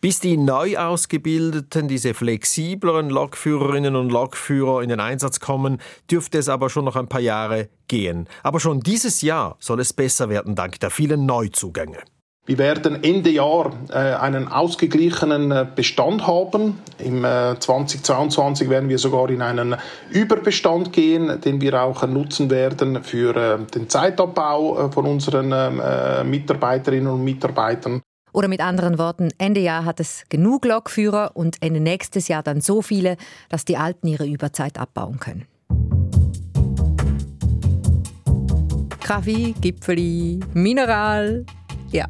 Bis 0.00 0.20
die 0.20 0.36
neu 0.36 0.76
ausgebildeten, 0.76 1.88
diese 1.88 2.14
flexibleren 2.14 3.10
Lokführerinnen 3.10 3.96
und 3.96 4.10
Lokführer 4.10 4.82
in 4.82 4.88
den 4.88 5.00
Einsatz 5.00 5.40
kommen, 5.40 5.78
dürfte 6.10 6.38
es 6.38 6.48
aber 6.48 6.70
schon 6.70 6.84
noch 6.84 6.96
ein 6.96 7.08
paar 7.08 7.20
Jahre 7.20 7.68
gehen. 7.88 8.28
Aber 8.42 8.60
schon 8.60 8.80
dieses 8.80 9.22
Jahr 9.22 9.56
soll 9.58 9.80
es 9.80 9.92
besser 9.92 10.28
werden 10.28 10.54
dank 10.54 10.78
der 10.80 10.90
vielen 10.90 11.26
Neuzugänge. 11.26 11.98
Wir 12.48 12.56
werden 12.56 13.04
Ende 13.04 13.28
Jahr 13.28 13.72
äh, 13.90 13.98
einen 13.98 14.48
ausgeglichenen 14.48 15.50
äh, 15.50 15.66
Bestand 15.76 16.26
haben. 16.26 16.78
Im 16.98 17.22
äh, 17.22 17.60
2022 17.60 18.70
werden 18.70 18.88
wir 18.88 18.96
sogar 18.96 19.28
in 19.28 19.42
einen 19.42 19.76
Überbestand 20.08 20.94
gehen, 20.94 21.42
den 21.42 21.60
wir 21.60 21.82
auch 21.82 22.06
nutzen 22.06 22.48
werden 22.48 23.04
für 23.04 23.36
äh, 23.36 23.58
den 23.74 23.90
Zeitabbau 23.90 24.86
äh, 24.86 24.90
von 24.90 25.04
unseren 25.04 25.52
ähm, 25.52 25.82
äh, 25.84 26.24
Mitarbeiterinnen 26.24 27.12
und 27.12 27.22
Mitarbeitern. 27.22 28.00
Oder 28.32 28.48
mit 28.48 28.60
anderen 28.60 28.98
Worten, 28.98 29.28
Ende 29.38 29.60
Jahr 29.60 29.84
hat 29.84 30.00
es 30.00 30.24
genug 30.28 30.64
Lokführer 30.64 31.32
und 31.34 31.56
Ende 31.60 31.80
nächstes 31.80 32.28
Jahr 32.28 32.42
dann 32.42 32.60
so 32.60 32.82
viele, 32.82 33.16
dass 33.48 33.64
die 33.64 33.76
Alten 33.76 34.06
ihre 34.06 34.26
Überzeit 34.26 34.78
abbauen 34.78 35.18
können. 35.18 35.46
Kaffee, 39.00 39.54
Gipfeli, 39.60 40.40
Mineral. 40.52 41.46
Ja, 41.90 42.06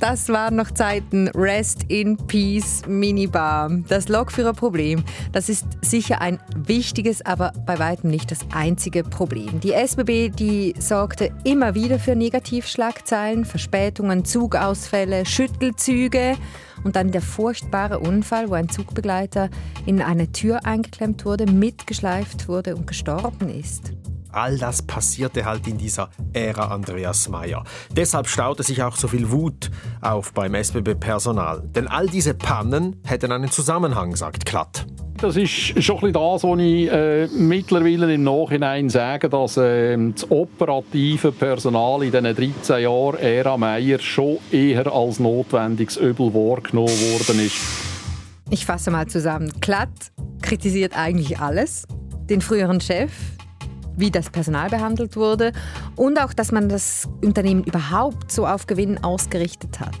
das 0.00 0.28
waren 0.28 0.56
noch 0.56 0.70
Zeiten. 0.70 1.28
Rest 1.28 1.84
in 1.88 2.16
Peace 2.16 2.82
Minibar. 2.86 3.70
Das 3.88 4.08
Lokführerproblem, 4.08 5.04
das 5.32 5.48
ist 5.48 5.66
sicher 5.82 6.20
ein 6.20 6.38
wichtiges, 6.56 7.24
aber 7.24 7.52
bei 7.66 7.78
weitem 7.78 8.10
nicht 8.10 8.30
das 8.30 8.40
einzige 8.54 9.04
Problem. 9.04 9.60
Die 9.60 9.72
SBB, 9.72 10.30
die 10.30 10.74
sorgte 10.78 11.30
immer 11.44 11.74
wieder 11.74 11.98
für 11.98 12.16
Negativschlagzeilen, 12.16 13.44
Verspätungen, 13.44 14.24
Zugausfälle, 14.24 15.26
Schüttelzüge 15.26 16.36
und 16.84 16.96
dann 16.96 17.10
der 17.10 17.22
furchtbare 17.22 17.98
Unfall, 17.98 18.50
wo 18.50 18.54
ein 18.54 18.68
Zugbegleiter 18.68 19.48
in 19.86 20.02
eine 20.02 20.30
Tür 20.32 20.64
eingeklemmt 20.64 21.24
wurde, 21.24 21.46
mitgeschleift 21.46 22.48
wurde 22.48 22.76
und 22.76 22.86
gestorben 22.86 23.48
ist. 23.48 23.92
All 24.34 24.58
das 24.58 24.82
passierte 24.82 25.44
halt 25.44 25.66
in 25.68 25.78
dieser 25.78 26.10
Ära 26.32 26.68
Andreas 26.68 27.28
Mayer. 27.28 27.64
Deshalb 27.92 28.26
staute 28.26 28.62
sich 28.62 28.82
auch 28.82 28.96
so 28.96 29.08
viel 29.08 29.30
Wut 29.30 29.70
auf 30.00 30.32
beim 30.32 30.54
SBB-Personal. 30.54 31.62
Denn 31.74 31.86
all 31.86 32.06
diese 32.08 32.34
Pannen 32.34 33.00
hätten 33.04 33.30
einen 33.30 33.50
Zusammenhang, 33.50 34.16
sagt 34.16 34.44
Klatt. 34.44 34.86
Das 35.18 35.36
ist 35.36 35.48
schon 35.82 35.96
ein 35.96 36.00
bisschen 36.00 36.12
das, 36.12 36.42
was 36.42 36.58
ich 36.58 36.90
äh, 36.90 37.26
mittlerweile 37.28 38.12
im 38.12 38.24
Nachhinein 38.24 38.90
sage, 38.90 39.28
dass 39.28 39.56
äh, 39.56 39.96
das 40.12 40.30
operative 40.30 41.32
Personal 41.32 42.02
in 42.02 42.10
diesen 42.10 42.24
13 42.24 42.82
Jahren 42.82 43.18
Ära 43.20 43.56
Meier 43.56 44.00
schon 44.00 44.38
eher 44.50 44.92
als 44.92 45.20
notwendiges 45.20 45.96
Übel 45.96 46.34
wahrgenommen 46.34 46.88
worden 46.88 47.38
ist. 47.38 47.56
Ich 48.50 48.66
fasse 48.66 48.90
mal 48.90 49.06
zusammen. 49.06 49.52
Klatt 49.60 50.12
kritisiert 50.42 50.96
eigentlich 50.96 51.38
alles. 51.38 51.86
Den 52.28 52.40
früheren 52.40 52.80
Chef, 52.80 53.12
wie 53.96 54.10
das 54.10 54.30
Personal 54.30 54.70
behandelt 54.70 55.16
wurde 55.16 55.52
und 55.96 56.20
auch, 56.20 56.32
dass 56.32 56.52
man 56.52 56.68
das 56.68 57.08
Unternehmen 57.22 57.64
überhaupt 57.64 58.30
so 58.30 58.46
auf 58.46 58.66
Gewinn 58.66 59.02
ausgerichtet 59.02 59.80
hat. 59.80 59.98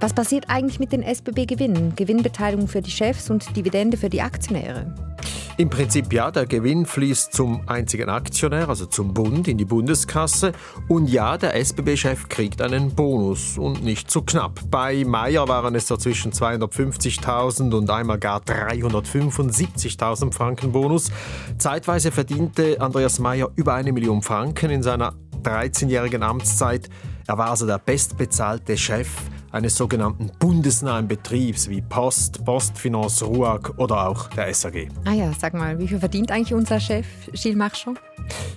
Was 0.00 0.12
passiert 0.14 0.44
eigentlich 0.48 0.78
mit 0.78 0.92
den 0.92 1.02
SBB-Gewinnen? 1.02 1.94
Gewinnbeteiligung 1.96 2.68
für 2.68 2.82
die 2.82 2.90
Chefs 2.90 3.30
und 3.30 3.56
Dividende 3.56 3.96
für 3.96 4.08
die 4.08 4.22
Aktionäre? 4.22 5.07
Im 5.56 5.70
Prinzip 5.70 6.12
ja, 6.12 6.30
der 6.30 6.46
Gewinn 6.46 6.86
fließt 6.86 7.32
zum 7.32 7.62
einzigen 7.66 8.08
Aktionär, 8.08 8.68
also 8.68 8.86
zum 8.86 9.12
Bund, 9.12 9.48
in 9.48 9.58
die 9.58 9.64
Bundeskasse. 9.64 10.52
Und 10.86 11.08
ja, 11.08 11.36
der 11.36 11.56
SBB-Chef 11.56 12.28
kriegt 12.28 12.62
einen 12.62 12.94
Bonus 12.94 13.58
und 13.58 13.82
nicht 13.82 14.08
zu 14.08 14.22
knapp. 14.22 14.60
Bei 14.70 15.04
Meyer 15.04 15.48
waren 15.48 15.74
es 15.74 15.88
so 15.88 15.96
zwischen 15.96 16.32
250.000 16.32 17.74
und 17.74 17.90
einmal 17.90 18.18
gar 18.18 18.40
375.000 18.40 20.32
Franken 20.32 20.70
Bonus. 20.70 21.10
Zeitweise 21.58 22.12
verdiente 22.12 22.80
Andreas 22.80 23.18
Meyer 23.18 23.50
über 23.56 23.74
eine 23.74 23.92
Million 23.92 24.22
Franken 24.22 24.70
in 24.70 24.84
seiner 24.84 25.14
13-jährigen 25.42 26.22
Amtszeit. 26.22 26.88
Er 27.26 27.36
war 27.36 27.50
also 27.50 27.66
der 27.66 27.78
bestbezahlte 27.78 28.76
Chef 28.76 29.08
eines 29.58 29.74
sogenannten 29.74 30.30
bundesnahen 30.38 31.08
Betriebs 31.08 31.68
wie 31.68 31.82
Post, 31.82 32.44
Postfinance, 32.44 33.24
RUAG 33.24 33.76
oder 33.76 34.08
auch 34.08 34.28
der 34.28 34.54
SAG. 34.54 34.88
Ah 35.04 35.12
ja, 35.12 35.32
sag 35.36 35.52
mal, 35.52 35.78
wie 35.80 35.88
viel 35.88 35.98
verdient 35.98 36.30
eigentlich 36.30 36.54
unser 36.54 36.78
Chef 36.78 37.06
Gilles 37.32 37.56
Marchand? 37.56 38.00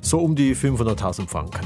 So 0.02 0.20
um 0.20 0.36
die 0.36 0.56
500.000 0.56 1.28
Franken. 1.28 1.66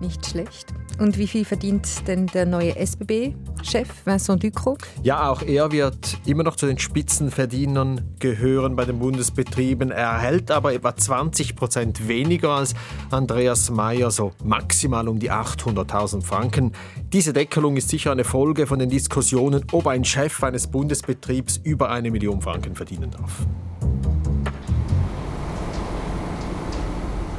Nicht 0.00 0.26
schlecht. 0.26 0.74
Und 0.98 1.16
wie 1.18 1.26
viel 1.26 1.44
verdient 1.44 1.86
denn 2.06 2.26
der 2.26 2.46
neue 2.46 2.76
SBB-Chef 2.76 3.88
Vincent 4.04 4.42
Ducrot? 4.42 4.78
Ja, 5.02 5.30
auch 5.30 5.42
er 5.42 5.72
wird 5.72 6.18
immer 6.26 6.42
noch 6.42 6.56
zu 6.56 6.66
den 6.66 6.78
Spitzenverdienern 6.78 8.02
gehören 8.18 8.76
bei 8.76 8.84
den 8.84 8.98
Bundesbetrieben. 8.98 9.90
Er 9.90 10.12
erhält 10.12 10.50
aber 10.50 10.74
etwa 10.74 10.94
20 10.94 11.56
Prozent 11.56 12.08
weniger 12.08 12.50
als 12.50 12.74
Andreas 13.10 13.70
Mayer, 13.70 14.10
so 14.10 14.32
maximal 14.44 15.08
um 15.08 15.18
die 15.18 15.30
800.000 15.30 16.22
Franken. 16.22 16.72
Diese 17.12 17.32
Deckelung 17.32 17.76
ist 17.76 17.88
sicher 17.88 18.12
eine 18.12 18.24
Folge 18.24 18.66
von 18.66 18.78
den 18.78 18.90
Diskussionen, 18.90 19.64
ob 19.72 19.86
ein 19.86 20.04
Chef 20.04 20.42
eines 20.42 20.66
Bundesbetriebs 20.66 21.58
über 21.62 21.90
eine 21.90 22.10
Million 22.10 22.40
Franken 22.40 22.74
verdienen 22.74 23.10
darf. 23.10 23.46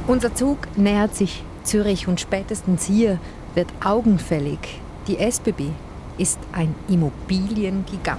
Unser 0.06 0.34
Zug 0.34 0.58
nähert 0.76 1.14
sich 1.14 1.44
Zürich 1.68 2.08
und 2.08 2.18
spätestens 2.18 2.86
hier 2.86 3.18
wird 3.54 3.68
augenfällig, 3.84 4.58
die 5.06 5.18
SBB 5.18 5.64
ist 6.16 6.38
ein 6.50 6.74
Immobiliengigant. 6.88 8.18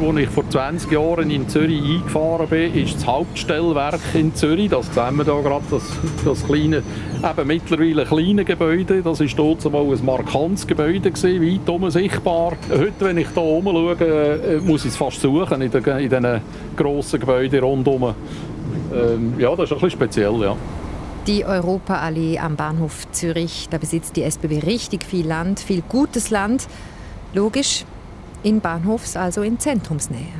Als 0.00 0.16
ich 0.16 0.28
vor 0.28 0.48
20 0.48 0.92
Jahren 0.92 1.30
in 1.30 1.48
Zürich 1.48 1.82
eingefahren 1.82 2.46
bin, 2.48 2.72
ist 2.72 2.94
das 2.94 3.06
Hauptstellwerk 3.06 4.00
in 4.14 4.32
Zürich. 4.36 4.70
Das 4.70 4.86
sehen 4.94 5.16
wir 5.16 5.24
hier 5.24 5.42
gerade, 5.42 5.64
das, 5.68 5.82
das 6.24 6.46
kleine, 6.46 6.76
eben 6.76 7.46
mittlerweile 7.46 8.04
kleine 8.04 8.44
Gebäude. 8.44 9.02
Das 9.02 9.18
war 9.18 9.26
dort 9.26 9.66
ein 9.66 10.06
markantes 10.06 10.64
Gebäude, 10.64 11.10
gewesen, 11.10 11.42
weit 11.42 11.68
oben 11.68 11.90
sichtbar. 11.90 12.52
Heute, 12.70 12.92
wenn 13.00 13.18
ich 13.18 13.28
hier 13.34 13.42
oben 13.42 13.74
schaue, 13.74 13.96
äh, 13.96 14.60
muss 14.60 14.84
ich 14.84 14.92
es 14.92 14.96
fast 14.96 15.20
suchen 15.20 15.60
in 15.60 15.72
diesen 15.72 16.40
grossen 16.76 17.18
Gebäuden 17.18 17.64
rundherum. 17.64 18.14
Ähm, 18.94 19.34
ja, 19.38 19.50
das 19.56 19.64
ist 19.64 19.72
ein 19.72 19.80
bisschen 19.80 19.90
speziell, 19.90 20.40
ja. 20.40 20.56
Die 21.26 21.44
Europaallee 21.44 22.38
am 22.38 22.56
Bahnhof 22.56 23.10
Zürich, 23.12 23.68
da 23.70 23.76
besitzt 23.76 24.16
die 24.16 24.22
SBB 24.22 24.64
richtig 24.64 25.04
viel 25.04 25.26
Land, 25.26 25.60
viel 25.60 25.82
gutes 25.82 26.30
Land. 26.30 26.66
Logisch, 27.34 27.84
in 28.42 28.62
Bahnhofs-, 28.62 29.16
also 29.16 29.42
in 29.42 29.58
Zentrumsnähe. 29.58 30.32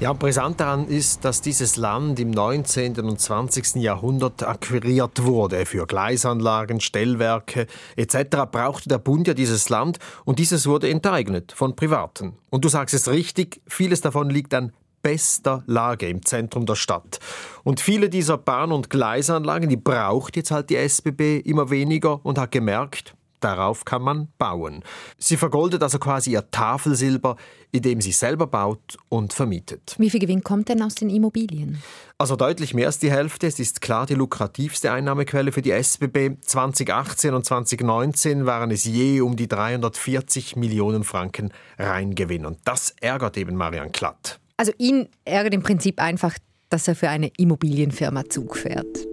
Ja, 0.00 0.12
brisant 0.12 0.58
daran 0.58 0.88
ist, 0.88 1.24
dass 1.24 1.40
dieses 1.40 1.76
Land 1.76 2.18
im 2.18 2.32
19. 2.32 2.98
und 3.00 3.20
20. 3.20 3.76
Jahrhundert 3.76 4.42
akquiriert 4.42 5.22
wurde. 5.22 5.66
Für 5.66 5.86
Gleisanlagen, 5.86 6.80
Stellwerke 6.80 7.68
etc. 7.96 8.38
brauchte 8.50 8.88
der 8.88 8.98
Bund 8.98 9.28
ja 9.28 9.34
dieses 9.34 9.68
Land 9.68 9.98
und 10.24 10.40
dieses 10.40 10.66
wurde 10.66 10.90
enteignet 10.90 11.52
von 11.52 11.76
Privaten. 11.76 12.34
Und 12.50 12.64
du 12.64 12.68
sagst 12.68 12.94
es 12.94 13.08
richtig, 13.08 13.60
vieles 13.68 14.00
davon 14.00 14.30
liegt 14.30 14.52
an 14.52 14.72
bester 15.04 15.62
Lage 15.66 16.08
im 16.08 16.24
Zentrum 16.24 16.64
der 16.64 16.76
Stadt. 16.76 17.20
Und 17.62 17.78
viele 17.78 18.08
dieser 18.08 18.38
Bahn- 18.38 18.72
und 18.72 18.88
Gleisanlagen, 18.88 19.68
die 19.68 19.76
braucht 19.76 20.34
jetzt 20.34 20.50
halt 20.50 20.70
die 20.70 20.76
SBB 20.76 21.40
immer 21.44 21.68
weniger 21.70 22.24
und 22.24 22.38
hat 22.38 22.50
gemerkt, 22.50 23.14
darauf 23.44 23.84
kann 23.84 24.02
man 24.02 24.28
bauen. 24.38 24.82
Sie 25.18 25.36
vergoldet 25.36 25.82
also 25.82 25.98
quasi 25.98 26.32
ihr 26.32 26.50
Tafelsilber, 26.50 27.36
indem 27.70 28.00
sie 28.00 28.12
selber 28.12 28.46
baut 28.46 28.96
und 29.10 29.34
vermietet. 29.34 29.94
Wie 29.98 30.08
viel 30.08 30.20
Gewinn 30.20 30.42
kommt 30.42 30.70
denn 30.70 30.82
aus 30.82 30.94
den 30.94 31.10
Immobilien? 31.10 31.82
Also 32.16 32.36
deutlich 32.36 32.72
mehr 32.72 32.86
als 32.86 32.98
die 32.98 33.10
Hälfte. 33.10 33.46
Es 33.46 33.58
ist 33.58 33.82
klar 33.82 34.06
die 34.06 34.14
lukrativste 34.14 34.90
Einnahmequelle 34.90 35.52
für 35.52 35.60
die 35.60 35.72
SBB. 35.72 36.40
2018 36.40 37.34
und 37.34 37.44
2019 37.44 38.46
waren 38.46 38.70
es 38.70 38.84
je 38.84 39.20
um 39.20 39.36
die 39.36 39.48
340 39.48 40.56
Millionen 40.56 41.04
Franken 41.04 41.52
Reingewinn. 41.78 42.46
Und 42.46 42.58
das 42.64 42.94
ärgert 43.00 43.36
eben 43.36 43.56
Marian 43.56 43.92
Klatt. 43.92 44.40
Also 44.56 44.72
ihn 44.78 45.08
ärgert 45.24 45.54
im 45.54 45.62
Prinzip 45.62 46.00
einfach, 46.00 46.38
dass 46.70 46.86
er 46.86 46.94
für 46.94 47.08
eine 47.08 47.30
Immobilienfirma 47.36 48.28
Zug 48.28 48.56
fährt. 48.56 49.06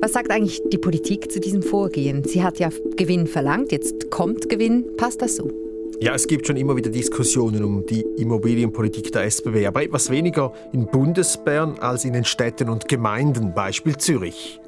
Was 0.00 0.12
sagt 0.12 0.30
eigentlich 0.30 0.60
die 0.72 0.78
Politik 0.78 1.30
zu 1.30 1.40
diesem 1.40 1.62
Vorgehen? 1.62 2.24
Sie 2.24 2.42
hat 2.42 2.58
ja 2.58 2.70
Gewinn 2.96 3.26
verlangt, 3.26 3.72
jetzt 3.72 4.10
kommt 4.10 4.48
Gewinn. 4.48 4.84
Passt 4.96 5.22
das 5.22 5.36
so? 5.36 5.50
Ja, 6.00 6.14
es 6.14 6.26
gibt 6.26 6.46
schon 6.46 6.56
immer 6.56 6.76
wieder 6.76 6.90
Diskussionen 6.90 7.62
um 7.62 7.86
die 7.86 8.04
Immobilienpolitik 8.16 9.12
der 9.12 9.24
SBB, 9.24 9.66
aber 9.66 9.82
etwas 9.82 10.10
weniger 10.10 10.52
in 10.72 10.86
Bundesbern 10.86 11.78
als 11.78 12.04
in 12.04 12.12
den 12.12 12.24
Städten 12.24 12.68
und 12.68 12.88
Gemeinden, 12.88 13.54
Beispiel 13.54 13.96
Zürich. 13.96 14.60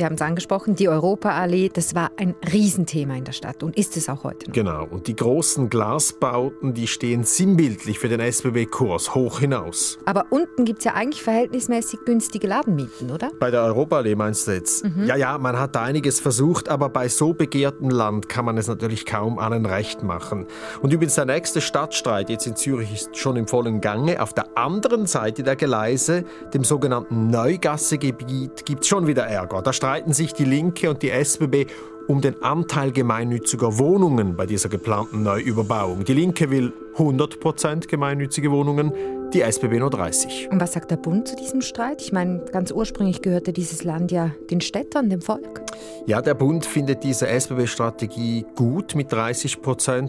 Wir 0.00 0.06
haben 0.06 0.14
es 0.14 0.22
angesprochen, 0.22 0.74
die 0.74 0.88
Europaallee, 0.88 1.68
das 1.68 1.94
war 1.94 2.10
ein 2.16 2.34
Riesenthema 2.50 3.16
in 3.16 3.24
der 3.24 3.32
Stadt 3.32 3.62
und 3.62 3.76
ist 3.76 3.98
es 3.98 4.08
auch 4.08 4.24
heute 4.24 4.48
noch. 4.48 4.54
Genau, 4.54 4.86
und 4.90 5.06
die 5.06 5.14
großen 5.14 5.68
Glasbauten, 5.68 6.72
die 6.72 6.86
stehen 6.86 7.22
sinnbildlich 7.22 7.98
für 7.98 8.08
den 8.08 8.20
SBB-Kurs 8.20 9.14
hoch 9.14 9.40
hinaus. 9.40 9.98
Aber 10.06 10.24
unten 10.30 10.64
gibt 10.64 10.78
es 10.78 10.86
ja 10.86 10.94
eigentlich 10.94 11.22
verhältnismäßig 11.22 12.00
günstige 12.06 12.46
Ladenmieten, 12.46 13.10
oder? 13.10 13.30
Bei 13.38 13.50
der 13.50 13.62
Europaallee 13.62 14.14
meinst 14.14 14.46
du 14.46 14.52
jetzt? 14.52 14.84
Mhm. 14.84 15.04
Ja, 15.04 15.16
ja, 15.16 15.36
man 15.36 15.58
hat 15.58 15.76
einiges 15.76 16.18
versucht, 16.18 16.70
aber 16.70 16.88
bei 16.88 17.08
so 17.08 17.34
begehrtem 17.34 17.90
Land 17.90 18.30
kann 18.30 18.46
man 18.46 18.56
es 18.56 18.68
natürlich 18.68 19.04
kaum 19.04 19.38
allen 19.38 19.66
recht 19.66 20.02
machen. 20.02 20.46
Und 20.80 20.94
übrigens 20.94 21.16
der 21.16 21.26
nächste 21.26 21.60
Stadtstreit 21.60 22.30
jetzt 22.30 22.46
in 22.46 22.56
Zürich 22.56 22.90
ist 22.90 23.18
schon 23.18 23.36
im 23.36 23.46
vollen 23.46 23.82
Gange. 23.82 24.22
Auf 24.22 24.32
der 24.32 24.56
anderen 24.56 25.04
Seite 25.04 25.42
der 25.42 25.56
Gleise, 25.56 26.24
dem 26.54 26.64
sogenannten 26.64 27.28
Neugassegebiet, 27.28 28.64
gibt 28.64 28.84
es 28.84 28.88
schon 28.88 29.06
wieder 29.06 29.26
Ärger. 29.26 29.60
Da 29.60 29.74
streiten 29.90 30.12
sich 30.12 30.32
die 30.32 30.44
Linke 30.44 30.88
und 30.88 31.02
die 31.02 31.10
SBB 31.10 31.66
um 32.06 32.20
den 32.20 32.40
Anteil 32.44 32.92
gemeinnütziger 32.92 33.80
Wohnungen 33.80 34.36
bei 34.36 34.46
dieser 34.46 34.68
geplanten 34.68 35.24
Neuüberbauung. 35.24 36.04
Die 36.04 36.14
Linke 36.14 36.48
will 36.48 36.72
100% 36.96 37.88
gemeinnützige 37.88 38.52
Wohnungen, 38.52 38.92
die 39.34 39.40
SBB 39.40 39.80
nur 39.80 39.90
30. 39.90 40.48
Und 40.52 40.60
was 40.60 40.74
sagt 40.74 40.92
der 40.92 40.96
Bund 40.96 41.26
zu 41.26 41.34
diesem 41.34 41.60
Streit? 41.60 42.00
Ich 42.02 42.12
meine, 42.12 42.38
ganz 42.52 42.70
ursprünglich 42.70 43.20
gehörte 43.20 43.52
dieses 43.52 43.82
Land 43.82 44.12
ja 44.12 44.30
den 44.48 44.60
Städtern, 44.60 45.10
dem 45.10 45.22
Volk. 45.22 45.60
Ja, 46.06 46.22
der 46.22 46.34
Bund 46.34 46.64
findet 46.64 47.02
diese 47.02 47.26
SBB-Strategie 47.26 48.46
gut 48.54 48.94
mit 48.94 49.10
30 49.10 49.58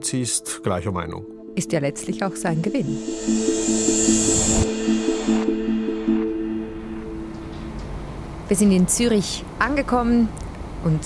Sie 0.03 0.21
ist 0.21 0.61
gleicher 0.61 0.91
Meinung. 0.91 1.25
Ist 1.55 1.71
ja 1.71 1.79
letztlich 1.79 2.23
auch 2.23 2.35
sein 2.35 2.61
Gewinn. 2.61 2.99
Wir 8.51 8.57
sind 8.57 8.73
in 8.73 8.85
Zürich 8.85 9.45
angekommen 9.59 10.27
und 10.83 10.99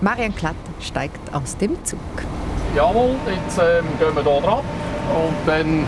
Marian 0.00 0.34
Klatt 0.34 0.56
steigt 0.80 1.34
aus 1.34 1.58
dem 1.58 1.76
Zug. 1.84 1.98
Jawohl, 2.74 3.14
jetzt 3.26 3.58
ähm, 3.58 3.84
gehen 3.98 4.16
wir 4.16 4.22
hier 4.22 4.40
dran 4.40 4.64
und 5.14 5.34
dann 5.44 5.86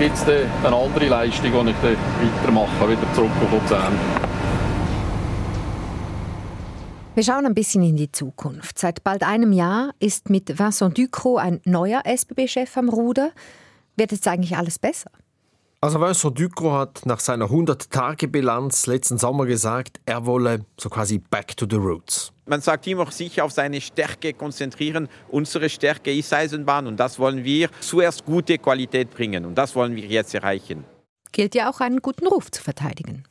gibt 0.00 0.16
es 0.16 0.24
eine 0.24 0.74
andere 0.76 1.06
Leistung, 1.06 1.52
die 1.64 1.70
ich 1.70 1.76
dann 1.80 1.96
weitermache, 2.42 2.90
wieder 2.90 3.14
zurück 3.14 3.30
auf 3.40 3.52
Luzern. 3.52 3.92
Wir 7.14 7.22
schauen 7.22 7.46
ein 7.46 7.54
bisschen 7.54 7.84
in 7.84 7.94
die 7.94 8.10
Zukunft. 8.10 8.80
Seit 8.80 9.04
bald 9.04 9.22
einem 9.22 9.52
Jahr 9.52 9.92
ist 10.00 10.28
mit 10.28 10.58
Vincent 10.58 10.98
Ducrot 10.98 11.38
ein 11.38 11.60
neuer 11.64 12.02
SBB-Chef 12.04 12.76
am 12.76 12.88
Ruder. 12.88 13.30
Wird 13.94 14.10
jetzt 14.10 14.26
eigentlich 14.26 14.56
alles 14.56 14.80
besser? 14.80 15.12
Also 15.82 15.98
Vincent 15.98 16.38
Ducro 16.38 16.74
hat 16.74 17.06
nach 17.06 17.20
seiner 17.20 17.46
100-Tage-Bilanz 17.46 18.86
letzten 18.86 19.16
Sommer 19.16 19.46
gesagt, 19.46 19.98
er 20.04 20.26
wolle 20.26 20.66
so 20.78 20.90
quasi 20.90 21.16
back 21.16 21.56
to 21.56 21.66
the 21.68 21.76
roots. 21.76 22.34
Man 22.44 22.60
sagt 22.60 22.86
immer, 22.86 23.10
sich 23.10 23.40
auf 23.40 23.50
seine 23.52 23.80
Stärke 23.80 24.34
konzentrieren. 24.34 25.08
Unsere 25.28 25.70
Stärke 25.70 26.14
ist 26.14 26.34
Eisenbahn 26.34 26.86
und 26.86 26.98
das 26.98 27.18
wollen 27.18 27.44
wir 27.44 27.70
zuerst 27.80 28.26
gute 28.26 28.58
Qualität 28.58 29.08
bringen 29.10 29.46
und 29.46 29.54
das 29.54 29.74
wollen 29.74 29.96
wir 29.96 30.04
jetzt 30.04 30.34
erreichen. 30.34 30.84
Gilt 31.32 31.54
ja 31.54 31.70
auch 31.70 31.80
einen 31.80 32.02
guten 32.02 32.26
Ruf 32.26 32.50
zu 32.50 32.62
verteidigen. 32.62 33.24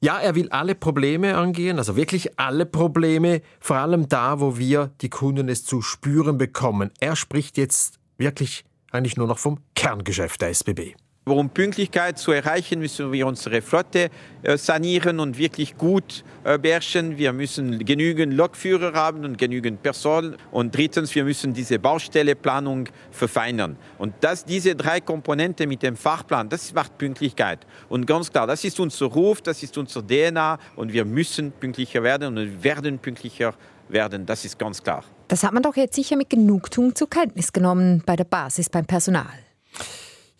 Ja, 0.00 0.18
er 0.18 0.34
will 0.34 0.48
alle 0.48 0.74
Probleme 0.74 1.36
angehen, 1.36 1.78
also 1.78 1.94
wirklich 1.94 2.36
alle 2.36 2.66
Probleme, 2.66 3.42
vor 3.60 3.76
allem 3.76 4.08
da, 4.08 4.40
wo 4.40 4.58
wir 4.58 4.90
die 5.02 5.08
Kunden 5.10 5.48
es 5.48 5.64
zu 5.64 5.82
spüren 5.82 6.36
bekommen. 6.36 6.90
Er 6.98 7.14
spricht 7.14 7.56
jetzt 7.56 8.00
wirklich 8.18 8.64
eigentlich 8.90 9.16
nur 9.16 9.28
noch 9.28 9.38
vom 9.38 9.60
Kerngeschäft 9.76 10.40
der 10.40 10.48
SBB. 10.48 10.96
Um 11.24 11.50
Pünktlichkeit 11.50 12.18
zu 12.18 12.32
erreichen, 12.32 12.80
müssen 12.80 13.12
wir 13.12 13.28
unsere 13.28 13.62
Flotte 13.62 14.10
äh, 14.42 14.58
sanieren 14.58 15.20
und 15.20 15.38
wirklich 15.38 15.76
gut 15.76 16.24
äh, 16.42 16.58
beherrschen. 16.58 17.16
Wir 17.16 17.32
müssen 17.32 17.84
genügend 17.84 18.34
Lokführer 18.34 18.92
haben 18.94 19.24
und 19.24 19.38
genügend 19.38 19.84
Personen. 19.84 20.34
Und 20.50 20.74
drittens, 20.74 21.14
wir 21.14 21.22
müssen 21.22 21.54
diese 21.54 21.78
Baustelleplanung 21.78 22.88
verfeinern. 23.12 23.76
Und 23.98 24.14
das, 24.20 24.44
diese 24.44 24.74
drei 24.74 25.00
Komponenten 25.00 25.68
mit 25.68 25.84
dem 25.84 25.94
Fahrplan, 25.94 26.48
das 26.48 26.74
macht 26.74 26.98
Pünktlichkeit. 26.98 27.60
Und 27.88 28.04
ganz 28.04 28.32
klar, 28.32 28.48
das 28.48 28.64
ist 28.64 28.80
unser 28.80 29.06
Ruf, 29.06 29.42
das 29.42 29.62
ist 29.62 29.78
unser 29.78 30.04
DNA 30.04 30.58
und 30.74 30.92
wir 30.92 31.04
müssen 31.04 31.52
pünktlicher 31.52 32.02
werden 32.02 32.36
und 32.36 32.64
werden 32.64 32.98
pünktlicher 32.98 33.54
werden. 33.88 34.26
Das 34.26 34.44
ist 34.44 34.58
ganz 34.58 34.82
klar. 34.82 35.04
Das 35.28 35.44
hat 35.44 35.52
man 35.52 35.62
doch 35.62 35.76
jetzt 35.76 35.94
sicher 35.94 36.16
mit 36.16 36.30
Genugtuung 36.30 36.96
zur 36.96 37.08
Kenntnis 37.08 37.52
genommen 37.52 38.02
bei 38.04 38.16
der 38.16 38.24
Basis, 38.24 38.68
beim 38.68 38.86
Personal. 38.86 39.30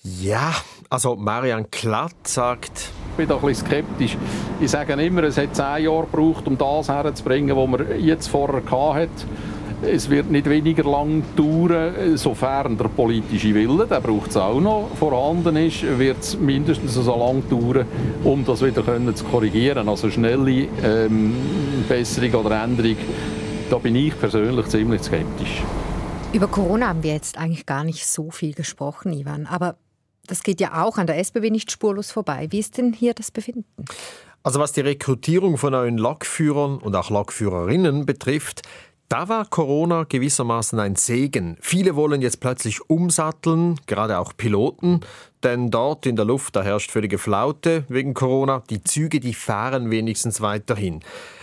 Ja, 0.05 0.53
also 0.91 1.15
Marian 1.15 1.71
Klatt 1.71 2.27
sagt... 2.27 2.91
Ich 3.11 3.17
bin 3.17 3.29
da 3.29 3.37
ein 3.37 3.43
bisschen 3.43 3.67
skeptisch. 3.67 4.17
Ich 4.61 4.71
sage 4.71 4.95
immer, 4.95 5.23
es 5.25 5.37
hat 5.37 5.55
zehn 5.55 5.85
Jahre 5.85 6.07
gebraucht, 6.11 6.47
um 6.49 6.59
das 6.59 6.89
herzubringen, 6.89 7.57
was 7.57 7.69
man 7.69 8.01
jetzt 8.01 8.29
vorher 8.29 8.63
hatte. 8.95 9.11
Es 9.83 10.09
wird 10.09 10.31
nicht 10.31 10.49
weniger 10.49 10.85
lang 10.85 11.23
dauern, 11.37 12.17
sofern 12.17 12.79
der 12.79 12.85
politische 12.85 13.55
Wille, 13.55 13.87
der 13.87 14.01
braucht 14.01 14.31
es 14.31 14.37
auch 14.37 14.61
noch, 14.61 14.89
vorhanden 14.97 15.57
ist, 15.57 15.83
wird 15.99 16.21
es 16.21 16.39
mindestens 16.39 16.95
so 16.95 17.17
lange 17.17 17.43
dauern, 17.43 17.87
um 18.25 18.45
das 18.45 18.63
wieder 18.63 18.83
können 18.83 19.15
zu 19.15 19.25
korrigieren. 19.25 19.89
Also 19.89 20.11
schnelle 20.11 20.69
ähm, 20.83 21.35
Besserung 21.89 22.47
oder 22.47 22.63
Änderung, 22.63 22.97
da 23.71 23.79
bin 23.79 23.97
ich 23.97 24.19
persönlich 24.19 24.67
ziemlich 24.67 25.03
skeptisch. 25.03 25.63
Über 26.33 26.47
Corona 26.47 26.89
haben 26.89 27.03
wir 27.03 27.13
jetzt 27.13 27.37
eigentlich 27.37 27.67
gar 27.67 27.85
nicht 27.85 28.07
so 28.07 28.31
viel 28.31 28.55
gesprochen, 28.55 29.13
Ivan. 29.13 29.47
Aber 29.47 29.77
das 30.27 30.43
geht 30.43 30.61
ja 30.61 30.83
auch 30.83 30.99
an 30.99 31.07
der 31.07 31.19
SBB 31.19 31.51
nicht 31.51 31.71
spurlos 31.71 32.11
vorbei. 32.11 32.47
Wie 32.51 32.59
ist 32.59 32.79
denn 32.79 32.93
hier 32.93 33.15
das 33.15 33.31
Befinden? 33.31 33.65
Also 34.43 34.59
was 34.59 34.73
die 34.73 34.81
Rekrutierung 34.81 35.57
von 35.57 35.73
neuen 35.73 35.99
Lokführern 35.99 36.79
und 36.79 36.97
auch 36.97 37.11
Lokführerinnen 37.11 38.07
betrifft, 38.07 38.63
da 39.09 39.29
war 39.29 39.45
Corona 39.45 40.05
gewissermaßen 40.05 40.81
ein 40.81 40.97
Segen. 40.97 41.59
Viele 41.61 41.97
wollen 41.97 42.23
jetzt 42.23 42.41
plötzlich 42.41 42.89
umsatteln, 42.89 43.79
gerade 43.87 44.19
auch 44.19 44.33
Piloten, 44.35 45.01
denn 45.43 45.71
dort 45.71 46.07
in 46.07 46.17
der 46.17 46.25
Luft 46.25 46.57
da 46.57 46.63
herrscht 46.63 46.91
völlige 46.91 47.19
Flaute 47.19 47.85
wegen 47.89 48.15
Corona. 48.15 48.63
Die 48.71 48.83
Züge, 48.83 49.21
die 49.21 49.35
fahren 49.35 49.91
wenigstens 49.91 50.41
weiterhin. 50.41 51.01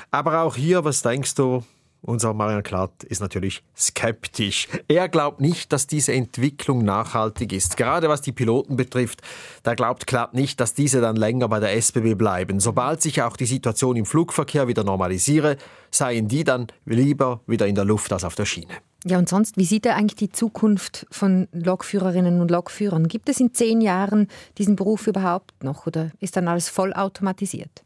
Aber 0.10 0.42
auch 0.42 0.56
hier, 0.56 0.84
was 0.84 1.04
denkst 1.04 1.36
du, 1.36 1.64
unser 2.02 2.34
Marian 2.34 2.64
Klatt 2.64 3.04
ist 3.04 3.20
natürlich 3.20 3.64
skeptisch. 3.76 4.68
Er 4.88 5.10
glaubt 5.10 5.42
nicht, 5.42 5.74
dass 5.74 5.88
diese 5.88 6.14
Entwicklung 6.14 6.84
nachhaltig 6.84 7.52
ist. 7.54 7.78
Gerade 7.78 8.10
was 8.10 8.22
die 8.22 8.32
Piloten 8.32 8.78
betrifft, 8.78 9.22
da 9.64 9.76
glaubt 9.76 10.08
Klatt 10.08 10.34
nicht, 10.34 10.60
dass 10.60 10.74
diese 10.74 11.02
dann 11.02 11.16
länger 11.16 11.50
bei 11.50 11.60
der 11.60 11.76
SBB 11.76 12.16
bleiben. 12.16 12.60
Sobald 12.60 13.02
sich 13.02 13.22
auch 13.22 13.36
die 13.36 13.46
Situation 13.46 13.96
im 13.96 14.06
Flugverkehr 14.06 14.68
wieder 14.68 14.84
normalisiere, 14.84 15.58
seien 15.92 16.28
die 16.28 16.44
dann 16.44 16.68
lieber 16.86 17.42
wieder 17.48 17.68
in 17.68 17.76
der 17.76 17.86
Luft 17.86 18.14
als 18.14 18.24
auf 18.24 18.36
der 18.36 18.46
Schiene. 18.46 18.74
Ja, 19.06 19.18
und 19.18 19.30
sonst, 19.30 19.56
wie 19.56 19.66
sieht 19.66 19.86
er 19.86 19.96
eigentlich 19.96 20.16
die 20.16 20.32
Zukunft 20.32 21.08
von 21.10 21.48
Lokführerinnen 21.54 22.42
und 22.42 22.52
Lokführern? 22.52 23.08
Gibt 23.08 23.30
es 23.30 23.40
in 23.40 23.54
zehn 23.54 23.80
Jahren 23.80 24.28
diesen 24.58 24.76
Beruf 24.76 25.08
überhaupt 25.08 25.64
noch 25.64 25.88
oder 25.88 26.12
ist 26.20 26.36
dann 26.36 26.50
alles 26.50 26.68
vollautomatisiert? 26.68 27.84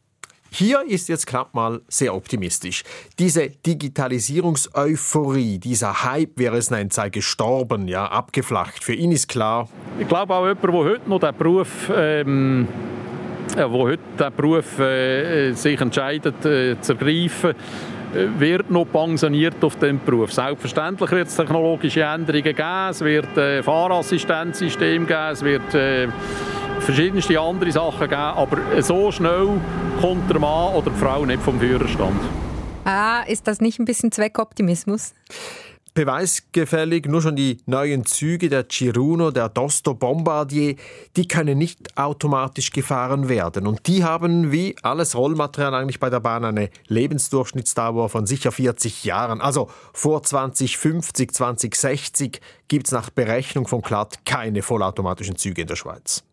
Hier 0.55 0.83
ist 0.87 1.09
jetzt 1.09 1.25
knapp 1.25 1.55
mal 1.55 1.81
sehr 1.87 2.13
optimistisch. 2.13 2.83
Diese 3.17 3.49
Digitalisierungseuphorie, 3.49 5.57
dieser 5.57 6.03
Hype, 6.03 6.39
er 6.39 6.53
es 6.53 6.69
nennt, 6.69 6.93
sei 6.93 7.09
gestorben, 7.09 7.87
ja, 7.87 8.05
abgeflacht. 8.05 8.83
Für 8.83 8.93
ihn 8.93 9.11
ist 9.11 9.27
klar. 9.27 9.67
Ich 9.97 10.07
glaube 10.07 10.31
auch 10.31 10.45
jemand, 10.45 10.63
der 10.63 10.73
heute 10.73 11.09
noch 11.09 11.19
den 11.19 11.35
Beruf 11.35 11.91
ähm 11.91 12.67
ja, 13.57 13.71
wo 13.71 13.83
heute 13.83 14.01
der 14.17 14.31
Beruf 14.31 14.79
äh, 14.79 15.53
sich 15.53 15.79
entscheidet 15.79 16.45
äh, 16.45 16.79
zu 16.81 16.93
ergreifen, 16.93 17.51
äh, 17.51 18.39
wird 18.39 18.71
noch 18.71 18.85
pensioniert 18.85 19.63
auf 19.63 19.77
dem 19.77 19.99
Beruf. 20.03 20.33
Selbstverständlich 20.33 21.11
wird 21.11 21.27
es 21.27 21.35
technologische 21.35 22.01
Änderungen 22.01 22.43
geben, 22.43 22.89
es 22.89 23.01
wird 23.01 23.37
äh, 23.37 23.61
Fahrassistenzsystem 23.61 25.05
geben, 25.05 25.31
es 25.31 25.43
wird 25.43 25.73
äh, 25.73 26.07
verschiedenste 26.83 27.39
andere 27.39 27.71
Sachen 27.71 28.09
geben, 28.09 28.15
aber 28.15 28.81
so 28.81 29.11
schnell 29.11 29.47
kommt 29.99 30.29
der 30.29 30.39
Mann 30.39 30.73
oder 30.75 30.91
die 30.91 30.99
Frau 30.99 31.25
nicht 31.25 31.41
vom 31.41 31.59
Führerstand. 31.59 32.19
Ah, 32.85 33.23
ist 33.23 33.47
das 33.47 33.61
nicht 33.61 33.79
ein 33.79 33.85
bisschen 33.85 34.11
Zweckoptimismus? 34.11 35.13
Beweisgefällig, 35.93 37.05
nur 37.05 37.21
schon 37.21 37.35
die 37.35 37.59
neuen 37.67 38.03
Züge 38.03 38.49
der 38.49 38.67
Ciruno, 38.67 39.29
der 39.29 39.47
Dosto 39.47 39.93
Bombardier, 39.93 40.75
die 41.15 41.27
können 41.27 41.59
nicht 41.59 41.95
automatisch 41.97 42.71
gefahren 42.71 43.29
werden. 43.29 43.67
Und 43.67 43.85
die 43.85 44.03
haben 44.03 44.51
wie 44.51 44.75
alles 44.81 45.15
Rollmaterial 45.15 45.75
eigentlich 45.75 45.99
bei 45.99 46.09
der 46.09 46.19
Bahn 46.19 46.45
eine 46.45 46.71
Lebensdurchschnittsdauer 46.87 48.09
von 48.09 48.25
sicher 48.25 48.51
40 48.51 49.03
Jahren. 49.03 49.39
Also 49.39 49.69
vor 49.93 50.23
2050, 50.23 51.31
2060 51.31 52.41
gibt 52.67 52.87
es 52.87 52.91
nach 52.91 53.11
Berechnung 53.11 53.67
von 53.67 53.83
Klatt 53.83 54.25
keine 54.25 54.63
vollautomatischen 54.63 55.35
Züge 55.35 55.61
in 55.61 55.67
der 55.67 55.75
Schweiz. 55.75 56.23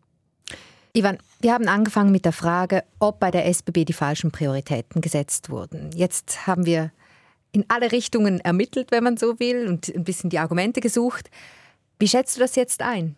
Ivan, 0.93 1.19
wir 1.41 1.53
haben 1.53 1.69
angefangen 1.69 2.11
mit 2.11 2.25
der 2.25 2.33
Frage, 2.33 2.83
ob 2.99 3.21
bei 3.21 3.31
der 3.31 3.47
SBB 3.47 3.85
die 3.85 3.93
falschen 3.93 4.33
Prioritäten 4.33 5.01
gesetzt 5.01 5.49
wurden. 5.49 5.91
Jetzt 5.95 6.47
haben 6.47 6.67
wir 6.67 6.91
in 7.53 7.65
alle 7.69 7.93
Richtungen 7.93 8.41
ermittelt, 8.41 8.91
wenn 8.91 9.05
man 9.05 9.17
so 9.17 9.39
will, 9.39 9.69
und 9.69 9.89
ein 9.95 10.05
bisschen 10.05 10.31
die 10.31 10.39
Argumente 10.39 10.81
gesucht. 10.81 11.31
Wie 11.99 12.09
schätzt 12.09 12.37
du 12.37 12.41
das 12.41 12.57
jetzt 12.57 12.83
ein? 12.83 13.17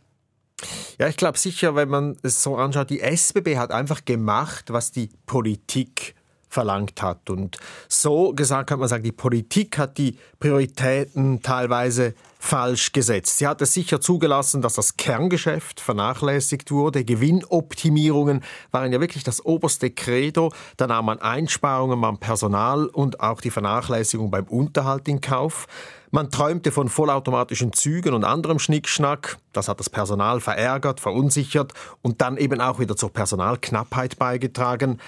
Ja, 0.99 1.09
ich 1.09 1.17
glaube 1.17 1.39
sicher, 1.39 1.75
wenn 1.75 1.89
man 1.89 2.17
es 2.23 2.43
so 2.43 2.57
anschaut, 2.57 2.91
die 2.91 3.01
SBB 3.01 3.57
hat 3.57 3.73
einfach 3.73 4.05
gemacht, 4.05 4.73
was 4.73 4.93
die 4.93 5.11
Politik 5.27 6.15
verlangt 6.53 7.01
hat. 7.03 7.31
Und 7.31 7.57
so 7.89 8.33
gesagt 8.35 8.69
kann 8.69 8.79
man 8.79 8.89
sagen, 8.89 9.03
die 9.03 9.13
Politik 9.13 9.79
hat 9.79 9.99
die 9.99 10.19
Prioritäten 10.39 11.43
teilweise 11.43 12.15
falsch 12.39 12.93
gesetzt. 12.93 13.39
Sie 13.39 13.47
hat 13.47 13.63
es 13.63 13.73
sicher 13.73 14.01
zugelassen, 14.01 14.63
dass 14.63 14.75
das 14.75 14.97
Kerngeschäft 14.97 15.81
vernachlässigt 15.81 16.73
wurde. 16.73 17.05
Gewinnoptimierungen 17.05 18.43
waren 18.73 18.93
ja 18.93 19.01
wirklich 19.01 19.23
das 19.23 19.45
oberste 19.45 19.91
Credo. 19.91 20.53
Da 20.77 20.89
nahm 20.89 21.07
man 21.07 21.21
Einsparungen 21.21 22.01
beim 22.01 22.19
Personal 22.19 22.87
und 22.87 23.21
auch 23.21 23.41
die 23.41 23.51
Vernachlässigung 23.51 24.31
beim 24.31 24.45
Unterhalt 24.45 25.07
in 25.07 25.21
Kauf. 25.21 25.69
Man 26.11 26.31
träumte 26.31 26.73
von 26.73 26.91
vollautomatischen 26.91 27.73
Zügen 27.73 28.13
und 28.13 28.25
anderem 28.25 28.59
Schnickschnack. 28.59 29.39
Das 29.53 29.69
hat 29.69 29.81
das 29.81 29.89
Personal 29.89 30.41
verärgert, 30.41 31.01
verunsichert 31.01 31.73
und 32.03 32.21
dann 32.21 32.37
eben 32.37 32.61
auch 32.61 32.81
wieder 32.81 32.97
zur 32.97 33.13
Personalknappheit 33.13 34.19
beigetragen. 34.19 34.99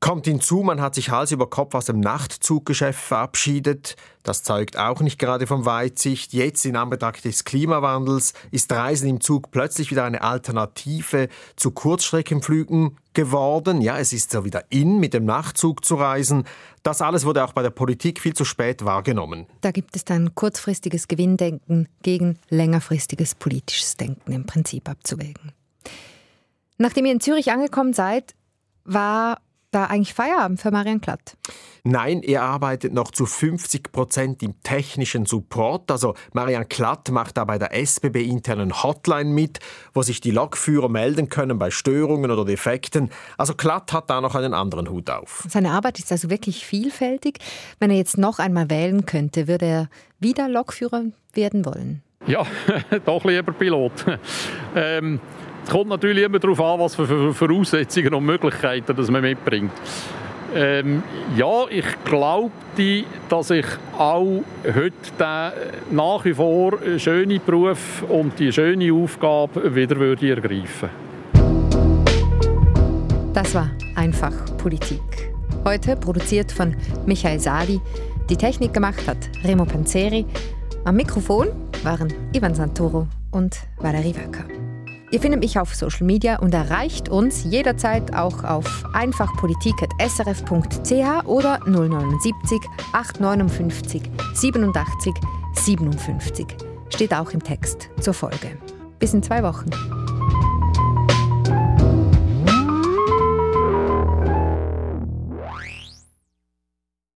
Kommt 0.00 0.26
hinzu, 0.26 0.62
man 0.62 0.80
hat 0.80 0.94
sich 0.94 1.10
Hals 1.10 1.32
über 1.32 1.50
Kopf 1.50 1.74
aus 1.74 1.86
dem 1.86 1.98
Nachtzuggeschäft 1.98 3.00
verabschiedet. 3.00 3.96
Das 4.22 4.44
zeugt 4.44 4.78
auch 4.78 5.00
nicht 5.00 5.18
gerade 5.18 5.48
vom 5.48 5.64
Weitsicht. 5.64 6.32
Jetzt 6.32 6.64
in 6.66 6.76
Anbetracht 6.76 7.24
des 7.24 7.42
Klimawandels 7.42 8.32
ist 8.52 8.70
Reisen 8.70 9.08
im 9.08 9.20
Zug 9.20 9.50
plötzlich 9.50 9.90
wieder 9.90 10.04
eine 10.04 10.22
Alternative 10.22 11.28
zu 11.56 11.72
Kurzstreckenflügen 11.72 12.96
geworden. 13.12 13.80
Ja, 13.80 13.98
es 13.98 14.12
ist 14.12 14.30
so 14.30 14.44
wieder 14.44 14.62
in, 14.70 15.00
mit 15.00 15.14
dem 15.14 15.24
Nachtzug 15.24 15.84
zu 15.84 15.96
reisen. 15.96 16.44
Das 16.84 17.02
alles 17.02 17.24
wurde 17.24 17.42
auch 17.42 17.52
bei 17.52 17.62
der 17.62 17.70
Politik 17.70 18.20
viel 18.20 18.34
zu 18.34 18.44
spät 18.44 18.84
wahrgenommen. 18.84 19.46
Da 19.62 19.72
gibt 19.72 19.96
es 19.96 20.04
dann 20.04 20.32
kurzfristiges 20.32 21.08
Gewinndenken 21.08 21.88
gegen 22.02 22.38
längerfristiges 22.50 23.34
politisches 23.34 23.96
Denken 23.96 24.30
im 24.30 24.46
Prinzip 24.46 24.88
abzuwägen. 24.88 25.50
Nachdem 26.76 27.06
ihr 27.06 27.12
in 27.12 27.20
Zürich 27.20 27.50
angekommen 27.50 27.94
seid, 27.94 28.36
war 28.84 29.38
da 29.70 29.84
eigentlich 29.84 30.14
Feierabend 30.14 30.60
für 30.60 30.70
Marian 30.70 31.00
Klatt? 31.00 31.36
Nein, 31.84 32.22
er 32.22 32.42
arbeitet 32.42 32.92
noch 32.92 33.10
zu 33.10 33.26
50 33.26 33.92
Prozent 33.92 34.42
im 34.42 34.60
technischen 34.62 35.26
Support. 35.26 35.90
Also 35.90 36.14
Marian 36.32 36.68
Klatt 36.68 37.10
macht 37.10 37.36
da 37.36 37.44
bei 37.44 37.58
der 37.58 37.74
SBB 37.74 38.24
internen 38.24 38.82
Hotline 38.82 39.30
mit, 39.30 39.58
wo 39.94 40.02
sich 40.02 40.20
die 40.20 40.30
Lokführer 40.30 40.88
melden 40.88 41.28
können 41.28 41.58
bei 41.58 41.70
Störungen 41.70 42.30
oder 42.30 42.44
Defekten. 42.44 43.10
Also 43.36 43.54
Klatt 43.54 43.92
hat 43.92 44.10
da 44.10 44.20
noch 44.20 44.34
einen 44.34 44.54
anderen 44.54 44.90
Hut 44.90 45.10
auf. 45.10 45.46
Seine 45.48 45.72
Arbeit 45.72 45.98
ist 45.98 46.12
also 46.12 46.30
wirklich 46.30 46.66
vielfältig. 46.66 47.38
Wenn 47.78 47.90
er 47.90 47.96
jetzt 47.96 48.18
noch 48.18 48.38
einmal 48.38 48.70
wählen 48.70 49.06
könnte, 49.06 49.48
würde 49.48 49.66
er 49.66 49.88
wieder 50.18 50.48
Lokführer 50.48 51.04
werden 51.34 51.64
wollen? 51.64 52.02
Ja, 52.26 52.46
doch 53.04 53.24
lieber 53.24 53.52
Pilot. 53.52 53.92
ähm 54.74 55.20
es 55.68 55.74
kommt 55.74 55.90
natürlich 55.90 56.24
immer 56.24 56.38
darauf 56.38 56.60
an, 56.62 56.80
was 56.80 56.94
für 56.94 57.34
Voraussetzungen 57.34 58.14
und 58.14 58.24
Möglichkeiten 58.24 58.96
das 58.96 59.10
man 59.10 59.20
mitbringt. 59.20 59.70
Ähm, 60.54 61.02
ja, 61.36 61.66
ich 61.68 61.84
glaube, 62.06 62.50
dass 63.28 63.50
ich 63.50 63.66
auch 63.98 64.42
heute 64.64 64.92
den 65.18 65.94
nach 65.94 66.24
wie 66.24 66.32
vor 66.32 66.78
schönen 66.96 67.38
Beruf 67.44 68.02
und 68.08 68.38
die 68.38 68.50
schöne 68.50 68.90
Aufgabe 68.94 69.74
wieder 69.74 69.96
würde 69.96 70.30
ergreifen 70.30 70.88
Das 73.34 73.54
war 73.54 73.70
einfach 73.94 74.32
Politik. 74.56 75.34
Heute 75.66 75.96
produziert 75.96 76.50
von 76.50 76.74
Michael 77.04 77.40
Sali. 77.40 77.78
Die 78.30 78.36
Technik 78.38 78.72
gemacht 78.72 79.06
hat 79.06 79.18
Remo 79.44 79.66
Panzeri. 79.66 80.24
Am 80.86 80.96
Mikrofon 80.96 81.48
waren 81.84 82.10
Ivan 82.32 82.54
Santoro 82.54 83.06
und 83.32 83.54
Valerie 83.76 84.14
Wöcker. 84.14 84.46
Ihr 85.10 85.20
findet 85.20 85.40
mich 85.40 85.58
auf 85.58 85.74
Social 85.74 86.04
Media 86.04 86.38
und 86.38 86.52
erreicht 86.52 87.08
uns 87.08 87.44
jederzeit 87.44 88.14
auch 88.14 88.44
auf 88.44 88.84
einfachpolitik.srf.ch 88.92 91.26
oder 91.26 91.60
079 91.64 92.60
859 92.92 94.02
87 94.34 95.14
57. 95.54 96.46
Steht 96.90 97.14
auch 97.14 97.30
im 97.30 97.42
Text 97.42 97.88
zur 98.00 98.12
Folge. 98.12 98.58
Bis 98.98 99.14
in 99.14 99.22
zwei 99.22 99.42
Wochen. 99.42 99.70